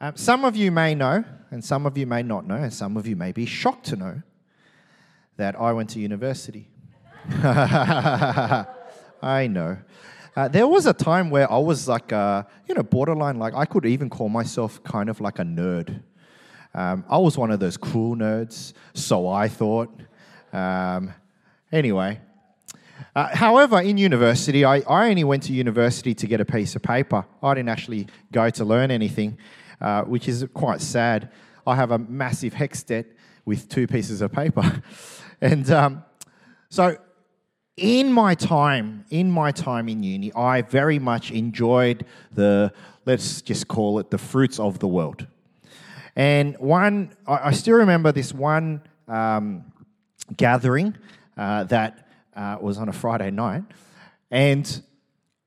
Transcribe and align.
Um, 0.00 0.16
some 0.16 0.44
of 0.44 0.54
you 0.54 0.70
may 0.70 0.94
know, 0.94 1.24
and 1.50 1.64
some 1.64 1.84
of 1.84 1.98
you 1.98 2.06
may 2.06 2.22
not 2.22 2.46
know, 2.46 2.54
and 2.54 2.72
some 2.72 2.96
of 2.96 3.06
you 3.06 3.16
may 3.16 3.32
be 3.32 3.46
shocked 3.46 3.86
to 3.86 3.96
know 3.96 4.22
that 5.36 5.58
I 5.60 5.72
went 5.72 5.90
to 5.90 5.98
university. 6.00 6.68
I 7.30 8.66
know. 9.50 9.78
Uh, 10.36 10.46
there 10.46 10.68
was 10.68 10.86
a 10.86 10.92
time 10.92 11.30
where 11.30 11.50
I 11.50 11.58
was 11.58 11.88
like, 11.88 12.12
uh, 12.12 12.44
you 12.68 12.76
know, 12.76 12.84
borderline, 12.84 13.40
like 13.40 13.54
I 13.54 13.64
could 13.64 13.86
even 13.86 14.08
call 14.08 14.28
myself 14.28 14.80
kind 14.84 15.10
of 15.10 15.20
like 15.20 15.40
a 15.40 15.42
nerd. 15.42 16.00
Um, 16.74 17.04
I 17.08 17.18
was 17.18 17.36
one 17.36 17.50
of 17.50 17.58
those 17.58 17.76
cool 17.76 18.14
nerds, 18.14 18.74
so 18.94 19.28
I 19.28 19.48
thought. 19.48 19.90
Um, 20.52 21.12
anyway, 21.72 22.20
uh, 23.16 23.34
however, 23.34 23.80
in 23.80 23.98
university, 23.98 24.64
I, 24.64 24.76
I 24.88 25.08
only 25.08 25.24
went 25.24 25.42
to 25.44 25.52
university 25.52 26.14
to 26.14 26.26
get 26.28 26.40
a 26.40 26.44
piece 26.44 26.76
of 26.76 26.82
paper. 26.82 27.24
I 27.42 27.54
didn't 27.54 27.70
actually 27.70 28.06
go 28.30 28.48
to 28.48 28.64
learn 28.64 28.92
anything, 28.92 29.38
uh, 29.80 30.02
which 30.02 30.28
is 30.28 30.46
quite 30.54 30.80
sad. 30.80 31.30
I 31.66 31.76
have 31.76 31.90
a 31.90 31.98
massive 31.98 32.54
HECS 32.54 32.86
debt 32.86 33.06
with 33.44 33.68
two 33.68 33.86
pieces 33.86 34.20
of 34.20 34.32
paper. 34.32 34.82
and 35.40 35.70
um, 35.70 36.04
so, 36.70 36.96
in 37.76 38.12
my 38.12 38.34
time, 38.34 39.04
in 39.10 39.30
my 39.30 39.52
time 39.52 39.88
in 39.88 40.02
uni, 40.02 40.32
I 40.32 40.62
very 40.62 40.98
much 40.98 41.30
enjoyed 41.30 42.04
the, 42.32 42.72
let's 43.06 43.40
just 43.40 43.68
call 43.68 43.98
it 44.00 44.10
the 44.10 44.18
fruits 44.18 44.58
of 44.58 44.80
the 44.80 44.88
world. 44.88 45.26
And 46.16 46.56
one, 46.58 47.12
I, 47.26 47.48
I 47.48 47.52
still 47.52 47.76
remember 47.76 48.10
this 48.10 48.34
one 48.34 48.82
um, 49.06 49.72
gathering 50.36 50.96
uh, 51.36 51.64
that 51.64 52.08
uh, 52.34 52.58
was 52.60 52.78
on 52.78 52.88
a 52.88 52.92
Friday 52.92 53.30
night, 53.30 53.62
and 54.30 54.82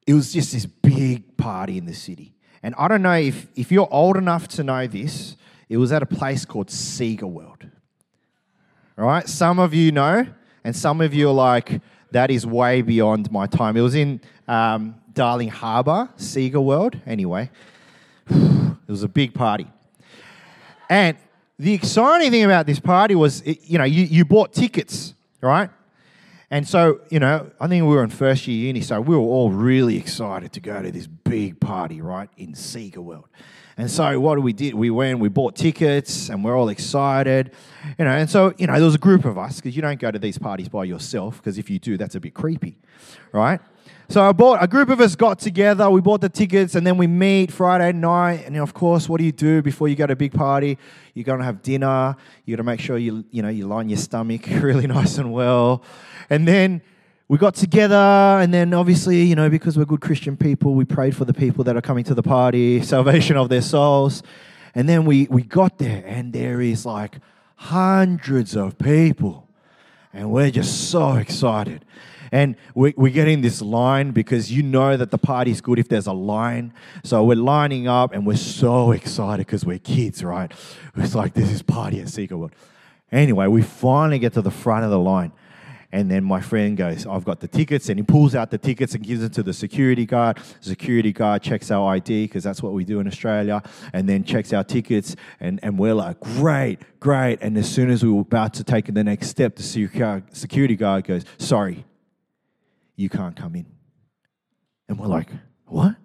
it 0.07 0.13
was 0.13 0.33
just 0.33 0.53
this 0.53 0.65
big 0.65 1.37
party 1.37 1.77
in 1.77 1.85
the 1.85 1.93
city. 1.93 2.33
And 2.63 2.75
I 2.77 2.87
don't 2.87 3.01
know 3.01 3.13
if, 3.13 3.47
if 3.55 3.71
you're 3.71 3.87
old 3.91 4.17
enough 4.17 4.47
to 4.49 4.63
know 4.63 4.87
this, 4.87 5.35
it 5.69 5.77
was 5.77 5.91
at 5.91 6.03
a 6.03 6.05
place 6.05 6.45
called 6.45 6.67
Sega 6.67 7.23
World. 7.23 7.65
Right, 8.97 9.27
some 9.27 9.57
of 9.57 9.73
you 9.73 9.91
know, 9.91 10.27
and 10.63 10.75
some 10.75 11.01
of 11.01 11.13
you 11.13 11.29
are 11.29 11.33
like, 11.33 11.81
that 12.11 12.29
is 12.29 12.45
way 12.45 12.81
beyond 12.81 13.31
my 13.31 13.47
time. 13.47 13.75
It 13.75 13.81
was 13.81 13.95
in 13.95 14.21
um, 14.47 14.95
Darling 15.13 15.47
Harbour, 15.47 16.09
Sega 16.17 16.63
World. 16.63 16.99
Anyway, 17.07 17.49
it 18.29 18.87
was 18.87 19.01
a 19.01 19.07
big 19.07 19.33
party. 19.33 19.65
And 20.89 21.17
the 21.57 21.73
exciting 21.73 22.31
thing 22.31 22.43
about 22.43 22.65
this 22.65 22.79
party 22.79 23.15
was, 23.15 23.41
it, 23.41 23.59
you 23.63 23.77
know, 23.77 23.85
you, 23.85 24.03
you 24.03 24.25
bought 24.25 24.53
tickets, 24.53 25.13
right? 25.41 25.69
And 26.51 26.67
so, 26.67 26.99
you 27.09 27.19
know, 27.19 27.49
I 27.61 27.67
think 27.69 27.85
we 27.85 27.95
were 27.95 28.03
in 28.03 28.09
first 28.09 28.45
year 28.45 28.67
uni, 28.67 28.81
so 28.81 28.99
we 28.99 29.15
were 29.15 29.21
all 29.21 29.51
really 29.51 29.97
excited 29.97 30.51
to 30.51 30.59
go 30.59 30.81
to 30.81 30.91
this 30.91 31.07
big 31.07 31.61
party, 31.61 32.01
right, 32.01 32.29
in 32.35 32.51
Sega 32.51 32.97
World. 32.97 33.29
And 33.77 33.89
so, 33.89 34.19
what 34.19 34.37
we 34.41 34.51
did, 34.51 34.73
we 34.73 34.89
went, 34.89 35.19
we 35.19 35.29
bought 35.29 35.55
tickets, 35.55 36.27
and 36.27 36.43
we're 36.43 36.57
all 36.57 36.67
excited, 36.67 37.51
you 37.97 38.03
know. 38.03 38.11
And 38.11 38.29
so, 38.29 38.53
you 38.57 38.67
know, 38.67 38.73
there 38.73 38.83
was 38.83 38.95
a 38.95 38.99
group 38.99 39.23
of 39.23 39.37
us 39.37 39.55
because 39.55 39.77
you 39.77 39.81
don't 39.81 39.97
go 39.97 40.11
to 40.11 40.19
these 40.19 40.37
parties 40.37 40.67
by 40.67 40.83
yourself 40.83 41.37
because 41.37 41.57
if 41.57 41.69
you 41.69 41.79
do, 41.79 41.95
that's 41.95 42.15
a 42.15 42.19
bit 42.19 42.33
creepy, 42.33 42.77
right? 43.31 43.61
So 44.11 44.21
I 44.21 44.33
bought 44.33 44.61
a 44.61 44.67
group 44.67 44.89
of 44.89 44.99
us 44.99 45.15
got 45.15 45.39
together. 45.39 45.89
We 45.89 46.01
bought 46.01 46.19
the 46.19 46.27
tickets, 46.27 46.75
and 46.75 46.85
then 46.85 46.97
we 46.97 47.07
meet 47.07 47.49
Friday 47.49 47.93
night. 47.93 48.43
And 48.45 48.57
of 48.57 48.73
course, 48.73 49.07
what 49.07 49.19
do 49.19 49.23
you 49.23 49.31
do 49.31 49.61
before 49.61 49.87
you 49.87 49.95
go 49.95 50.05
to 50.05 50.11
a 50.11 50.17
big 50.17 50.33
party? 50.33 50.77
You're 51.13 51.23
going 51.23 51.39
to 51.39 51.45
have 51.45 51.61
dinner. 51.61 52.17
You 52.43 52.57
got 52.57 52.59
to 52.59 52.65
make 52.65 52.81
sure 52.81 52.97
you 52.97 53.23
you 53.31 53.41
know 53.41 53.47
you 53.47 53.67
line 53.67 53.87
your 53.87 53.97
stomach 53.97 54.41
really 54.49 54.85
nice 54.85 55.17
and 55.17 55.31
well, 55.31 55.81
and 56.29 56.45
then 56.45 56.81
we 57.29 57.37
got 57.37 57.55
together, 57.55 57.95
and 57.95 58.53
then 58.53 58.73
obviously, 58.73 59.23
you 59.23 59.35
know, 59.35 59.49
because 59.49 59.77
we're 59.77 59.85
good 59.85 60.01
Christian 60.01 60.35
people, 60.35 60.73
we 60.73 60.83
prayed 60.83 61.15
for 61.15 61.23
the 61.23 61.33
people 61.33 61.63
that 61.63 61.77
are 61.77 61.81
coming 61.81 62.03
to 62.03 62.13
the 62.13 62.21
party, 62.21 62.81
salvation 62.83 63.37
of 63.37 63.47
their 63.47 63.61
souls. 63.61 64.23
And 64.75 64.89
then 64.89 65.05
we, 65.05 65.27
we 65.29 65.43
got 65.43 65.77
there, 65.77 66.03
and 66.05 66.33
there 66.33 66.59
is 66.59 66.85
like 66.85 67.19
hundreds 67.55 68.57
of 68.57 68.77
people, 68.77 69.47
and 70.11 70.31
we're 70.31 70.51
just 70.51 70.89
so 70.89 71.13
excited. 71.13 71.85
And 72.31 72.55
we, 72.73 72.93
we 72.95 73.11
get 73.11 73.27
in 73.27 73.41
this 73.41 73.61
line 73.61 74.11
because 74.11 74.51
you 74.51 74.63
know 74.63 74.95
that 74.95 75.11
the 75.11 75.17
party's 75.17 75.59
good 75.59 75.79
if 75.79 75.89
there's 75.89 76.07
a 76.07 76.13
line. 76.13 76.73
So 77.03 77.23
we're 77.23 77.35
lining 77.35 77.87
up 77.87 78.13
and 78.13 78.25
we're 78.25 78.37
so 78.37 78.91
excited 78.91 79.45
because 79.45 79.65
we're 79.65 79.79
kids, 79.79 80.23
right? 80.23 80.51
It's 80.95 81.13
like 81.13 81.33
this 81.33 81.51
is 81.51 81.61
party 81.61 81.99
at 81.99 82.07
Sega 82.07 82.31
World. 82.31 82.55
Anyway, 83.11 83.47
we 83.47 83.61
finally 83.61 84.19
get 84.19 84.33
to 84.33 84.41
the 84.41 84.51
front 84.51 84.85
of 84.85 84.91
the 84.91 84.99
line. 84.99 85.33
And 85.93 86.09
then 86.09 86.23
my 86.23 86.39
friend 86.39 86.77
goes, 86.77 87.05
I've 87.05 87.25
got 87.25 87.41
the 87.41 87.49
tickets. 87.49 87.89
And 87.89 87.99
he 87.99 88.03
pulls 88.03 88.33
out 88.33 88.49
the 88.49 88.57
tickets 88.57 88.95
and 88.95 89.05
gives 89.05 89.21
it 89.21 89.33
to 89.33 89.43
the 89.43 89.51
security 89.51 90.05
guard. 90.05 90.39
Security 90.61 91.11
guard 91.11 91.41
checks 91.41 91.69
our 91.69 91.95
ID 91.95 92.27
because 92.27 92.45
that's 92.45 92.63
what 92.63 92.71
we 92.71 92.85
do 92.85 93.01
in 93.01 93.07
Australia. 93.07 93.61
And 93.91 94.07
then 94.07 94.23
checks 94.23 94.53
our 94.53 94.63
tickets. 94.63 95.17
And, 95.41 95.59
and 95.63 95.77
we're 95.77 95.93
like, 95.93 96.21
great, 96.21 96.79
great. 97.01 97.39
And 97.41 97.57
as 97.57 97.69
soon 97.69 97.89
as 97.89 98.05
we 98.05 98.09
were 98.09 98.21
about 98.21 98.53
to 98.53 98.63
take 98.63 98.93
the 98.93 99.03
next 99.03 99.27
step, 99.27 99.57
the 99.57 100.23
security 100.31 100.77
guard 100.77 101.03
goes, 101.03 101.25
sorry, 101.37 101.83
you 103.01 103.09
can't 103.09 103.35
come 103.35 103.55
in. 103.55 103.65
And 104.87 104.99
we're 104.99 105.07
like, 105.07 105.29
what? 105.65 105.95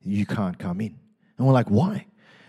You 0.00 0.24
can't 0.24 0.58
come 0.58 0.80
in. 0.80 0.98
And 1.36 1.46
we're 1.46 1.52
like, 1.52 1.70
why? 1.70 2.06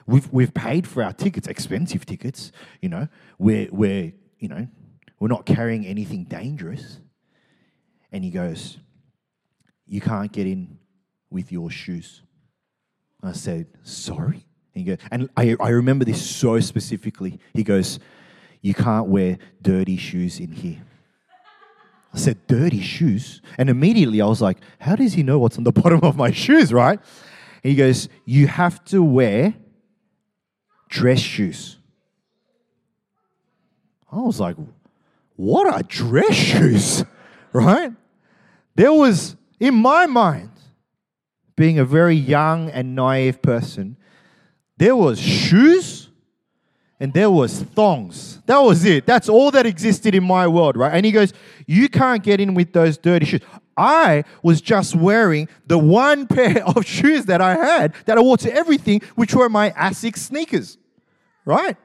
We've, 0.08 0.32
we've 0.32 0.54
paid 0.54 0.88
for 0.88 1.04
our 1.04 1.12
tickets, 1.12 1.48
expensive 1.48 2.06
tickets, 2.06 2.54
you 2.82 2.88
know. 2.88 3.10
We're, 3.38 3.68
we're, 3.72 4.14
you 4.40 4.48
know, 4.48 4.68
we're 5.20 5.28
not 5.28 5.46
carrying 5.46 5.86
anything 5.86 6.24
dangerous. 6.24 7.00
And 8.12 8.24
he 8.24 8.32
goes, 8.32 8.78
You 9.86 10.02
can't 10.02 10.32
get 10.32 10.48
in 10.48 10.80
with 11.30 11.52
your 11.52 11.70
shoes. 11.70 12.24
I 13.22 13.34
said, 13.34 13.68
Sorry? 13.84 14.46
And, 14.74 14.86
goes, 14.86 14.98
and 15.12 15.30
I, 15.38 15.56
I 15.60 15.70
remember 15.70 16.06
this 16.06 16.22
so 16.22 16.60
specifically. 16.62 17.40
He 17.54 17.64
goes, 17.64 18.00
You 18.62 18.74
can't 18.74 19.08
wear 19.08 19.38
dirty 19.62 19.98
shoes 19.98 20.40
in 20.40 20.52
here. 20.52 20.82
I 22.14 22.18
said, 22.18 22.46
Dirty 22.48 22.82
shoes? 22.82 23.42
And 23.58 23.70
immediately 23.70 24.22
I 24.22 24.26
was 24.26 24.42
like, 24.42 24.58
How 24.80 24.96
does 24.96 25.14
he 25.14 25.24
know 25.24 25.40
what's 25.40 25.58
on 25.58 25.64
the 25.64 25.72
bottom 25.82 26.02
of 26.04 26.16
my 26.16 26.32
shoes, 26.32 26.72
right? 26.74 27.00
And 27.64 27.70
he 27.70 27.76
goes, 27.76 28.10
You 28.26 28.48
have 28.48 28.84
to 28.86 29.04
wear 29.04 29.56
dress 30.90 31.20
shoes. 31.20 31.78
I 34.12 34.18
was 34.18 34.40
like, 34.40 34.58
what 35.38 35.74
are 35.74 35.82
dress 35.84 36.36
shoes, 36.36 37.04
right? 37.54 37.94
There 38.76 38.94
was, 38.94 39.36
in 39.60 39.74
my 39.74 40.06
mind, 40.06 40.52
being 41.56 41.80
a 41.80 41.86
very 41.86 42.16
young 42.16 42.70
and 42.70 42.94
naive 42.94 43.42
person, 43.42 43.98
there 44.78 44.96
was 44.96 45.20
shoes 45.20 46.01
and 47.02 47.12
there 47.14 47.32
was 47.32 47.64
thongs. 47.64 48.40
That 48.46 48.60
was 48.60 48.86
it. 48.86 49.08
That's 49.08 49.28
all 49.28 49.50
that 49.52 49.66
existed 49.66 50.14
in 50.14 50.24
my 50.24 50.48
world, 50.48 50.78
right? 50.78 50.94
And 50.94 51.04
he 51.04 51.12
goes, 51.12 51.34
You 51.66 51.90
can't 51.90 52.22
get 52.22 52.40
in 52.40 52.54
with 52.54 52.74
those 52.74 53.00
dirty 53.00 53.26
shoes. 53.26 53.42
I 53.76 54.24
was 54.44 54.62
just 54.62 54.96
wearing 54.96 55.50
the 55.66 55.80
one 55.80 56.28
pair 56.36 56.64
of 56.64 56.86
shoes 56.86 57.26
that 57.26 57.42
I 57.42 57.56
had 57.56 57.96
that 58.06 58.20
I 58.20 58.22
wore 58.22 58.38
to 58.38 58.54
everything, 58.54 59.02
which 59.16 59.34
were 59.34 59.50
my 59.50 59.72
Asics 59.72 60.20
sneakers, 60.20 60.78
right? 61.44 61.76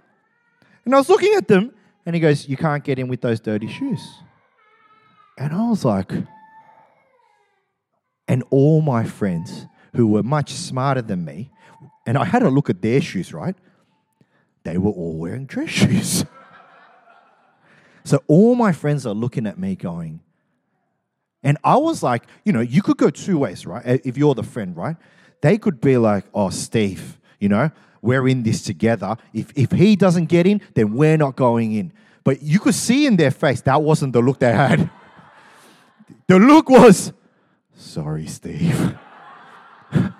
And 0.84 0.94
I 0.94 0.98
was 0.98 1.08
looking 1.08 1.32
at 1.32 1.48
them 1.48 1.72
and 2.04 2.14
he 2.14 2.20
goes, 2.20 2.46
You 2.46 2.58
can't 2.58 2.84
get 2.84 2.98
in 2.98 3.08
with 3.08 3.22
those 3.22 3.40
dirty 3.40 3.68
shoes. 3.68 4.06
And 5.38 5.54
I 5.54 5.70
was 5.70 5.82
like, 5.82 6.12
and 8.28 8.44
all 8.50 8.82
my 8.82 9.04
friends 9.04 9.66
who 9.94 10.08
were 10.08 10.22
much 10.22 10.52
smarter 10.52 11.00
than 11.00 11.24
me, 11.24 11.50
and 12.06 12.18
I 12.18 12.26
had 12.26 12.42
a 12.42 12.50
look 12.50 12.68
at 12.68 12.82
their 12.82 13.00
shoes, 13.00 13.32
right? 13.32 13.56
They 14.66 14.78
were 14.78 14.90
all 14.90 15.16
wearing 15.16 15.46
dress 15.46 15.70
shoes. 15.70 16.24
so 18.04 18.20
all 18.26 18.56
my 18.56 18.72
friends 18.72 19.06
are 19.06 19.14
looking 19.14 19.46
at 19.46 19.60
me 19.60 19.76
going, 19.76 20.18
and 21.44 21.56
I 21.62 21.76
was 21.76 22.02
like, 22.02 22.24
you 22.44 22.52
know, 22.52 22.62
you 22.62 22.82
could 22.82 22.96
go 22.96 23.08
two 23.08 23.38
ways, 23.38 23.64
right? 23.64 23.86
Uh, 23.86 23.98
if 24.04 24.18
you're 24.18 24.34
the 24.34 24.42
friend, 24.42 24.76
right? 24.76 24.96
They 25.40 25.56
could 25.56 25.80
be 25.80 25.96
like, 25.96 26.24
oh, 26.34 26.50
Steve, 26.50 27.16
you 27.38 27.48
know, 27.48 27.70
we're 28.02 28.26
in 28.26 28.42
this 28.42 28.62
together. 28.62 29.16
If, 29.32 29.52
if 29.54 29.70
he 29.70 29.94
doesn't 29.94 30.26
get 30.26 30.48
in, 30.48 30.60
then 30.74 30.94
we're 30.94 31.16
not 31.16 31.36
going 31.36 31.72
in. 31.74 31.92
But 32.24 32.42
you 32.42 32.58
could 32.58 32.74
see 32.74 33.06
in 33.06 33.14
their 33.14 33.30
face 33.30 33.60
that 33.60 33.80
wasn't 33.80 34.14
the 34.14 34.20
look 34.20 34.40
they 34.40 34.52
had. 34.52 34.90
The 36.28 36.40
look 36.40 36.68
was, 36.68 37.12
sorry, 37.76 38.26
Steve. 38.26 38.96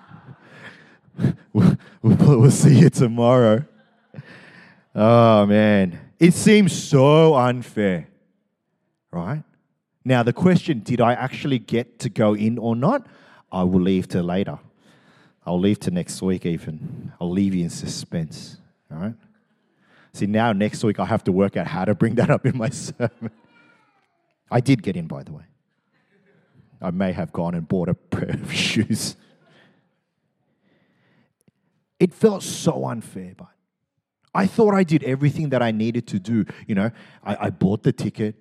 we'll, 1.52 1.76
we'll 2.02 2.50
see 2.52 2.78
you 2.78 2.90
tomorrow. 2.90 3.64
Oh, 4.98 5.44
man. 5.44 6.00
It 6.18 6.32
seems 6.32 6.72
so 6.72 7.34
unfair, 7.34 8.08
right? 9.10 9.42
Now, 10.06 10.22
the 10.22 10.32
question 10.32 10.80
did 10.80 11.02
I 11.02 11.12
actually 11.12 11.58
get 11.58 11.98
to 11.98 12.08
go 12.08 12.34
in 12.34 12.56
or 12.56 12.74
not? 12.74 13.06
I 13.52 13.62
will 13.64 13.82
leave 13.82 14.08
to 14.08 14.22
later. 14.22 14.58
I'll 15.44 15.60
leave 15.60 15.78
to 15.80 15.90
next 15.90 16.22
week, 16.22 16.46
even. 16.46 17.12
I'll 17.20 17.30
leave 17.30 17.54
you 17.54 17.64
in 17.64 17.70
suspense. 17.70 18.56
All 18.90 18.98
right? 18.98 19.14
See, 20.14 20.26
now 20.26 20.54
next 20.54 20.82
week 20.82 20.98
I 20.98 21.04
have 21.04 21.22
to 21.24 21.32
work 21.32 21.58
out 21.58 21.66
how 21.66 21.84
to 21.84 21.94
bring 21.94 22.14
that 22.14 22.30
up 22.30 22.46
in 22.46 22.56
my 22.56 22.68
sermon. 22.70 23.30
I 24.50 24.60
did 24.60 24.82
get 24.82 24.96
in, 24.96 25.06
by 25.06 25.22
the 25.24 25.32
way. 25.32 25.44
I 26.80 26.90
may 26.90 27.12
have 27.12 27.32
gone 27.32 27.54
and 27.54 27.68
bought 27.68 27.90
a 27.90 27.94
pair 27.94 28.30
of 28.30 28.50
shoes. 28.54 29.16
It 32.00 32.14
felt 32.14 32.42
so 32.42 32.86
unfair, 32.86 33.34
but 33.36 33.48
I 34.36 34.46
thought 34.46 34.74
I 34.74 34.84
did 34.84 35.02
everything 35.04 35.48
that 35.50 35.62
I 35.62 35.70
needed 35.70 36.06
to 36.08 36.18
do. 36.18 36.44
You 36.66 36.74
know, 36.74 36.90
I, 37.24 37.46
I 37.46 37.50
bought 37.50 37.82
the 37.82 37.92
ticket, 37.92 38.34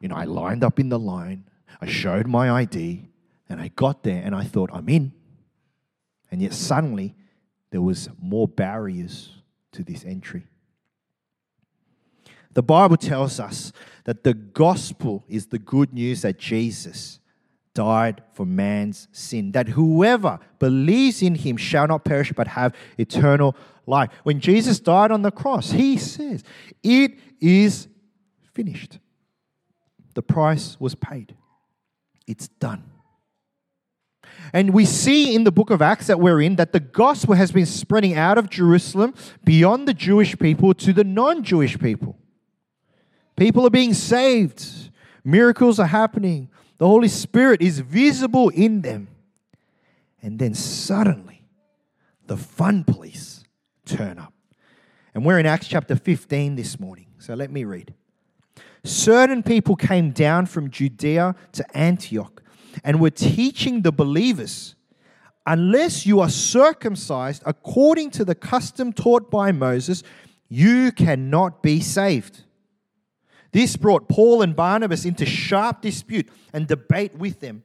you 0.00 0.08
know, 0.08 0.16
I 0.16 0.24
lined 0.24 0.64
up 0.64 0.80
in 0.80 0.88
the 0.88 0.98
line, 0.98 1.44
I 1.80 1.86
showed 1.86 2.26
my 2.26 2.50
ID, 2.50 3.08
and 3.48 3.60
I 3.60 3.68
got 3.68 4.02
there 4.02 4.20
and 4.24 4.34
I 4.34 4.44
thought, 4.44 4.70
I'm 4.72 4.88
in. 4.88 5.12
And 6.30 6.42
yet 6.42 6.52
suddenly 6.52 7.14
there 7.70 7.80
was 7.80 8.08
more 8.20 8.48
barriers 8.48 9.30
to 9.72 9.84
this 9.84 10.04
entry. 10.04 10.44
The 12.54 12.62
Bible 12.62 12.96
tells 12.96 13.38
us 13.38 13.72
that 14.04 14.24
the 14.24 14.34
gospel 14.34 15.24
is 15.28 15.46
the 15.46 15.58
good 15.58 15.92
news 15.92 16.22
that 16.22 16.38
Jesus 16.38 17.20
died 17.74 18.22
for 18.32 18.44
man's 18.44 19.06
sin, 19.12 19.52
that 19.52 19.68
whoever 19.68 20.40
believes 20.58 21.22
in 21.22 21.36
him 21.36 21.56
shall 21.56 21.86
not 21.86 22.04
perish 22.04 22.32
but 22.32 22.48
have 22.48 22.74
eternal 22.98 23.54
life. 23.88 24.10
When 24.22 24.38
Jesus 24.40 24.78
died 24.78 25.10
on 25.10 25.22
the 25.22 25.30
cross, 25.30 25.72
he 25.72 25.96
says, 25.96 26.44
It 26.82 27.18
is 27.40 27.88
finished. 28.52 28.98
The 30.14 30.22
price 30.22 30.76
was 30.78 30.94
paid, 30.94 31.34
it's 32.26 32.48
done. 32.48 32.84
And 34.52 34.70
we 34.70 34.84
see 34.84 35.34
in 35.34 35.44
the 35.44 35.52
book 35.52 35.70
of 35.70 35.82
Acts 35.82 36.06
that 36.06 36.20
we're 36.20 36.40
in 36.40 36.56
that 36.56 36.72
the 36.72 36.80
gospel 36.80 37.34
has 37.34 37.52
been 37.52 37.66
spreading 37.66 38.14
out 38.14 38.38
of 38.38 38.48
Jerusalem 38.48 39.14
beyond 39.44 39.86
the 39.86 39.94
Jewish 39.94 40.38
people 40.38 40.72
to 40.74 40.92
the 40.92 41.04
non 41.04 41.42
Jewish 41.42 41.78
people. 41.78 42.16
People 43.36 43.66
are 43.66 43.70
being 43.70 43.94
saved, 43.94 44.90
miracles 45.24 45.78
are 45.78 45.86
happening, 45.86 46.48
the 46.78 46.86
Holy 46.86 47.08
Spirit 47.08 47.62
is 47.62 47.80
visible 47.80 48.48
in 48.48 48.82
them. 48.82 49.08
And 50.22 50.38
then 50.38 50.54
suddenly, 50.54 51.44
the 52.26 52.36
fun 52.36 52.84
police 52.84 53.37
turn 53.88 54.18
up. 54.18 54.32
And 55.14 55.24
we're 55.24 55.38
in 55.38 55.46
Acts 55.46 55.66
chapter 55.66 55.96
15 55.96 56.54
this 56.56 56.78
morning. 56.78 57.06
So 57.18 57.34
let 57.34 57.50
me 57.50 57.64
read. 57.64 57.94
Certain 58.84 59.42
people 59.42 59.74
came 59.74 60.10
down 60.10 60.46
from 60.46 60.70
Judea 60.70 61.34
to 61.52 61.76
Antioch 61.76 62.42
and 62.84 63.00
were 63.00 63.10
teaching 63.10 63.82
the 63.82 63.92
believers 63.92 64.74
unless 65.48 66.04
you 66.04 66.20
are 66.20 66.28
circumcised 66.28 67.42
according 67.46 68.10
to 68.10 68.24
the 68.24 68.34
custom 68.34 68.92
taught 68.92 69.30
by 69.30 69.50
Moses, 69.50 70.02
you 70.48 70.92
cannot 70.92 71.62
be 71.62 71.80
saved. 71.80 72.44
This 73.52 73.76
brought 73.76 74.08
Paul 74.10 74.42
and 74.42 74.54
Barnabas 74.54 75.06
into 75.06 75.24
sharp 75.24 75.80
dispute 75.80 76.28
and 76.52 76.66
debate 76.66 77.14
with 77.14 77.40
them. 77.40 77.64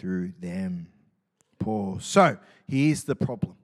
through 0.00 0.32
them. 0.40 0.86
Pause. 1.58 2.04
So, 2.04 2.38
here's 2.66 3.04
the 3.04 3.14
problem 3.14 3.54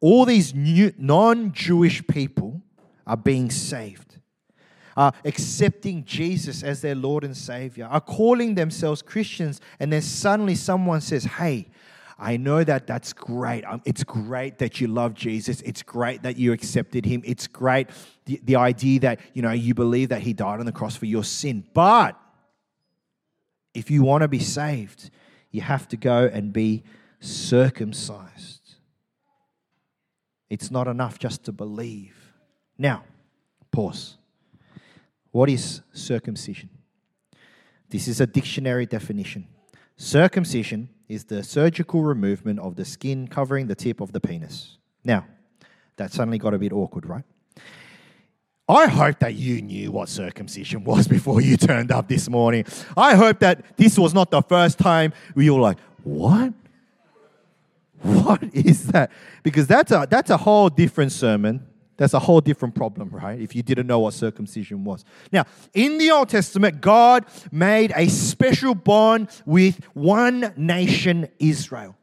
all 0.00 0.24
these 0.24 0.54
non 0.54 1.52
Jewish 1.52 2.06
people 2.06 2.62
are 3.06 3.16
being 3.16 3.50
saved, 3.50 4.18
are 4.96 5.12
accepting 5.24 6.04
Jesus 6.04 6.62
as 6.62 6.80
their 6.80 6.94
Lord 6.94 7.24
and 7.24 7.36
Savior, 7.36 7.86
are 7.86 8.00
calling 8.00 8.54
themselves 8.54 9.02
Christians, 9.02 9.60
and 9.78 9.92
then 9.92 10.02
suddenly 10.02 10.54
someone 10.54 11.02
says, 11.02 11.24
Hey, 11.24 11.68
I 12.18 12.38
know 12.38 12.64
that 12.64 12.86
that's 12.86 13.12
great. 13.12 13.64
Um, 13.64 13.82
it's 13.84 14.02
great 14.02 14.58
that 14.58 14.80
you 14.80 14.88
love 14.88 15.12
Jesus. 15.12 15.60
It's 15.60 15.82
great 15.82 16.22
that 16.22 16.38
you 16.38 16.52
accepted 16.52 17.04
him. 17.04 17.20
It's 17.26 17.46
great 17.46 17.88
the, 18.24 18.40
the 18.42 18.56
idea 18.56 19.00
that, 19.00 19.20
you 19.34 19.42
know, 19.42 19.52
you 19.52 19.74
believe 19.74 20.08
that 20.08 20.22
he 20.22 20.32
died 20.32 20.58
on 20.58 20.64
the 20.64 20.72
cross 20.72 20.96
for 20.96 21.04
your 21.04 21.24
sin. 21.24 21.64
But 21.74 22.18
if 23.76 23.90
you 23.90 24.02
want 24.02 24.22
to 24.22 24.28
be 24.28 24.38
saved, 24.38 25.10
you 25.50 25.60
have 25.60 25.86
to 25.88 25.96
go 25.98 26.24
and 26.32 26.52
be 26.52 26.82
circumcised. 27.20 28.76
It's 30.48 30.70
not 30.70 30.88
enough 30.88 31.18
just 31.18 31.44
to 31.44 31.52
believe. 31.52 32.32
Now, 32.78 33.04
pause. 33.70 34.16
What 35.30 35.50
is 35.50 35.82
circumcision? 35.92 36.70
This 37.90 38.08
is 38.08 38.20
a 38.20 38.26
dictionary 38.26 38.86
definition. 38.86 39.46
Circumcision 39.96 40.88
is 41.08 41.24
the 41.24 41.42
surgical 41.42 42.02
removal 42.02 42.58
of 42.60 42.76
the 42.76 42.84
skin 42.84 43.28
covering 43.28 43.66
the 43.66 43.74
tip 43.74 44.00
of 44.00 44.12
the 44.12 44.20
penis. 44.20 44.78
Now, 45.04 45.26
that 45.96 46.12
suddenly 46.12 46.38
got 46.38 46.54
a 46.54 46.58
bit 46.58 46.72
awkward, 46.72 47.06
right? 47.06 47.24
I 48.68 48.86
hope 48.88 49.20
that 49.20 49.34
you 49.34 49.62
knew 49.62 49.92
what 49.92 50.08
circumcision 50.08 50.84
was 50.84 51.06
before 51.16 51.40
you 51.40 51.56
turned 51.56 51.92
up 51.92 52.08
this 52.08 52.28
morning. 52.28 52.64
I 52.96 53.14
hope 53.14 53.40
that 53.40 53.76
this 53.76 53.98
was 53.98 54.14
not 54.14 54.30
the 54.30 54.42
first 54.42 54.78
time 54.78 55.12
we 55.34 55.50
were 55.50 55.60
like, 55.60 55.78
what? 56.02 56.52
What 58.02 58.42
is 58.52 58.88
that? 58.88 59.10
Because 59.42 59.66
that's 59.66 59.90
a, 59.90 60.06
that's 60.08 60.30
a 60.30 60.36
whole 60.36 60.68
different 60.68 61.12
sermon 61.12 61.66
that's 61.96 62.14
a 62.14 62.18
whole 62.18 62.40
different 62.40 62.74
problem, 62.74 63.08
right? 63.10 63.40
If 63.40 63.56
you 63.56 63.62
didn't 63.62 63.86
know 63.86 64.00
what 64.00 64.14
circumcision 64.14 64.84
was. 64.84 65.04
Now, 65.32 65.44
in 65.72 65.98
the 65.98 66.10
Old 66.10 66.28
Testament, 66.28 66.80
God 66.80 67.24
made 67.50 67.92
a 67.96 68.08
special 68.08 68.74
bond 68.74 69.28
with 69.46 69.82
one 69.94 70.52
nation, 70.56 71.28
Israel. 71.38 71.96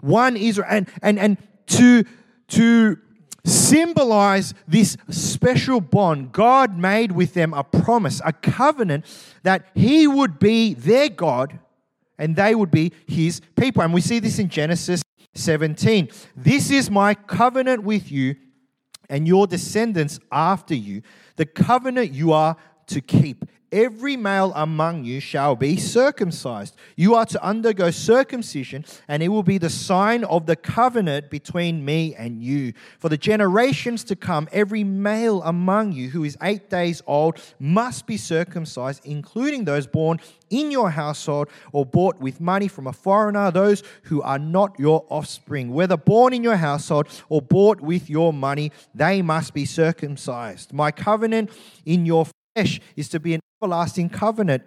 One 0.00 0.36
Israel. 0.36 0.68
And, 0.70 0.88
and, 1.02 1.18
and 1.18 1.38
to, 1.68 2.04
to 2.48 2.98
symbolize 3.44 4.54
this 4.66 4.96
special 5.10 5.80
bond, 5.80 6.32
God 6.32 6.78
made 6.78 7.12
with 7.12 7.34
them 7.34 7.52
a 7.52 7.62
promise, 7.62 8.20
a 8.24 8.32
covenant 8.32 9.04
that 9.42 9.66
He 9.74 10.06
would 10.06 10.38
be 10.38 10.74
their 10.74 11.08
God 11.08 11.58
and 12.18 12.36
they 12.36 12.54
would 12.54 12.70
be 12.70 12.92
His 13.06 13.40
people. 13.56 13.82
And 13.82 13.92
we 13.92 14.00
see 14.00 14.18
this 14.18 14.38
in 14.38 14.48
Genesis 14.48 15.02
17. 15.34 16.08
This 16.36 16.70
is 16.70 16.90
my 16.90 17.14
covenant 17.14 17.82
with 17.82 18.10
you 18.10 18.36
and 19.08 19.28
your 19.28 19.46
descendants 19.46 20.18
after 20.32 20.74
you, 20.74 21.02
the 21.36 21.46
covenant 21.46 22.12
you 22.12 22.32
are 22.32 22.56
to 22.86 23.00
keep. 23.00 23.44
Every 23.74 24.16
male 24.16 24.52
among 24.54 25.02
you 25.02 25.18
shall 25.18 25.56
be 25.56 25.76
circumcised. 25.76 26.76
You 26.94 27.16
are 27.16 27.26
to 27.26 27.44
undergo 27.44 27.90
circumcision, 27.90 28.84
and 29.08 29.20
it 29.20 29.30
will 29.30 29.42
be 29.42 29.58
the 29.58 29.68
sign 29.68 30.22
of 30.22 30.46
the 30.46 30.54
covenant 30.54 31.28
between 31.28 31.84
me 31.84 32.14
and 32.14 32.40
you. 32.40 32.72
For 33.00 33.08
the 33.08 33.18
generations 33.18 34.04
to 34.04 34.14
come, 34.14 34.48
every 34.52 34.84
male 34.84 35.42
among 35.42 35.90
you 35.90 36.10
who 36.10 36.22
is 36.22 36.38
eight 36.40 36.70
days 36.70 37.02
old 37.04 37.40
must 37.58 38.06
be 38.06 38.16
circumcised, 38.16 39.04
including 39.04 39.64
those 39.64 39.88
born 39.88 40.20
in 40.50 40.70
your 40.70 40.90
household 40.90 41.48
or 41.72 41.84
bought 41.84 42.20
with 42.20 42.40
money 42.40 42.68
from 42.68 42.86
a 42.86 42.92
foreigner, 42.92 43.50
those 43.50 43.82
who 44.04 44.22
are 44.22 44.38
not 44.38 44.78
your 44.78 45.04
offspring. 45.08 45.74
Whether 45.74 45.96
born 45.96 46.32
in 46.32 46.44
your 46.44 46.58
household 46.58 47.08
or 47.28 47.42
bought 47.42 47.80
with 47.80 48.08
your 48.08 48.32
money, 48.32 48.70
they 48.94 49.20
must 49.20 49.52
be 49.52 49.64
circumcised. 49.64 50.72
My 50.72 50.92
covenant 50.92 51.50
in 51.84 52.06
your 52.06 52.28
flesh 52.54 52.80
is 52.94 53.08
to 53.08 53.18
be 53.18 53.34
an 53.34 53.40
everlasting 53.64 54.10
covenant. 54.10 54.62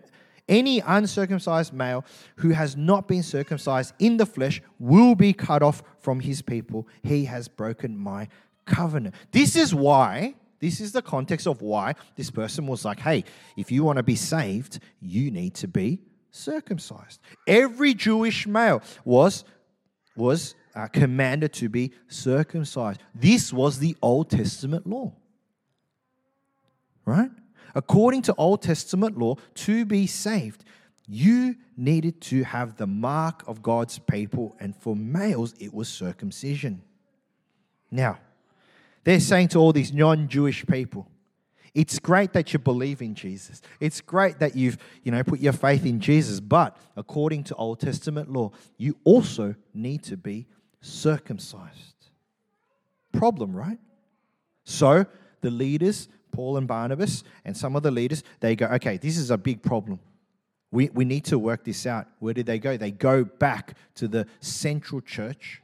Any 0.49 0.79
uncircumcised 0.79 1.73
male 1.73 2.05
who 2.37 2.49
has 2.49 2.75
not 2.75 3.07
been 3.07 3.21
circumcised 3.21 3.93
in 3.99 4.17
the 4.17 4.25
flesh 4.25 4.61
will 4.79 5.13
be 5.13 5.33
cut 5.33 5.61
off 5.61 5.83
from 5.99 6.21
his 6.21 6.41
people. 6.41 6.87
He 7.03 7.25
has 7.25 7.47
broken 7.47 7.97
my 7.97 8.29
covenant. 8.65 9.13
This 9.31 9.55
is 9.55 9.75
why, 9.75 10.35
this 10.59 10.79
is 10.79 10.93
the 10.93 11.01
context 11.01 11.47
of 11.47 11.61
why 11.61 11.95
this 12.15 12.31
person 12.31 12.65
was 12.65 12.85
like, 12.85 12.99
hey, 12.99 13.25
if 13.57 13.71
you 13.71 13.83
want 13.83 13.97
to 13.97 14.03
be 14.03 14.15
saved, 14.15 14.79
you 15.01 15.31
need 15.31 15.53
to 15.55 15.67
be 15.67 15.99
circumcised. 16.31 17.19
Every 17.45 17.93
Jewish 17.93 18.47
male 18.47 18.81
was, 19.03 19.43
was 20.15 20.55
uh, 20.75 20.87
commanded 20.87 21.51
to 21.53 21.67
be 21.67 21.91
circumcised. 22.07 23.01
This 23.13 23.51
was 23.51 23.79
the 23.79 23.97
Old 24.01 24.29
Testament 24.29 24.87
law. 24.87 25.13
Right? 27.05 27.31
According 27.77 28.23
to 28.23 28.33
Old 28.39 28.63
Testament 28.63 29.19
law, 29.19 29.35
to 29.53 29.85
be 29.85 30.07
saved, 30.07 30.63
you 31.07 31.55
needed 31.77 32.19
to 32.21 32.43
have 32.43 32.75
the 32.75 32.87
mark 32.87 33.43
of 33.45 33.61
God's 33.61 33.99
people, 33.99 34.57
and 34.59 34.75
for 34.75 34.95
males, 34.95 35.53
it 35.59 35.71
was 35.71 35.87
circumcision. 35.87 36.81
Now, 37.91 38.17
they're 39.03 39.19
saying 39.19 39.49
to 39.49 39.59
all 39.59 39.71
these 39.71 39.93
non 39.93 40.27
Jewish 40.27 40.65
people, 40.65 41.07
it's 41.75 41.99
great 41.99 42.33
that 42.33 42.51
you 42.51 42.57
believe 42.57 43.03
in 43.03 43.13
Jesus. 43.13 43.61
It's 43.79 44.01
great 44.01 44.39
that 44.39 44.55
you've, 44.55 44.79
you 45.03 45.11
know, 45.11 45.23
put 45.23 45.39
your 45.39 45.53
faith 45.53 45.85
in 45.85 45.99
Jesus, 45.99 46.39
but 46.39 46.75
according 46.95 47.43
to 47.45 47.55
Old 47.55 47.79
Testament 47.79 48.31
law, 48.33 48.51
you 48.77 48.97
also 49.03 49.53
need 49.75 50.01
to 50.05 50.17
be 50.17 50.47
circumcised. 50.81 51.93
Problem, 53.11 53.55
right? 53.55 53.77
So 54.63 55.05
the 55.41 55.51
leaders, 55.51 56.09
Paul 56.37 56.57
and 56.57 56.67
Barnabas, 56.67 57.23
and 57.45 57.57
some 57.57 57.75
of 57.75 57.81
the 57.81 57.89
leaders, 57.89 58.23
they 58.41 58.55
go, 58.55 58.67
okay, 58.67 58.97
this 58.97 59.17
is 59.17 59.31
a 59.31 59.39
big 59.39 59.63
problem. 59.63 59.99
We, 60.69 60.89
we 60.89 61.03
need 61.03 61.25
to 61.25 61.39
work 61.39 61.63
this 61.63 61.87
out. 61.87 62.05
Where 62.19 62.35
did 62.35 62.45
they 62.45 62.59
go? 62.59 62.77
They 62.77 62.91
go 62.91 63.23
back 63.23 63.75
to 63.95 64.07
the 64.07 64.27
central 64.39 65.01
church, 65.01 65.63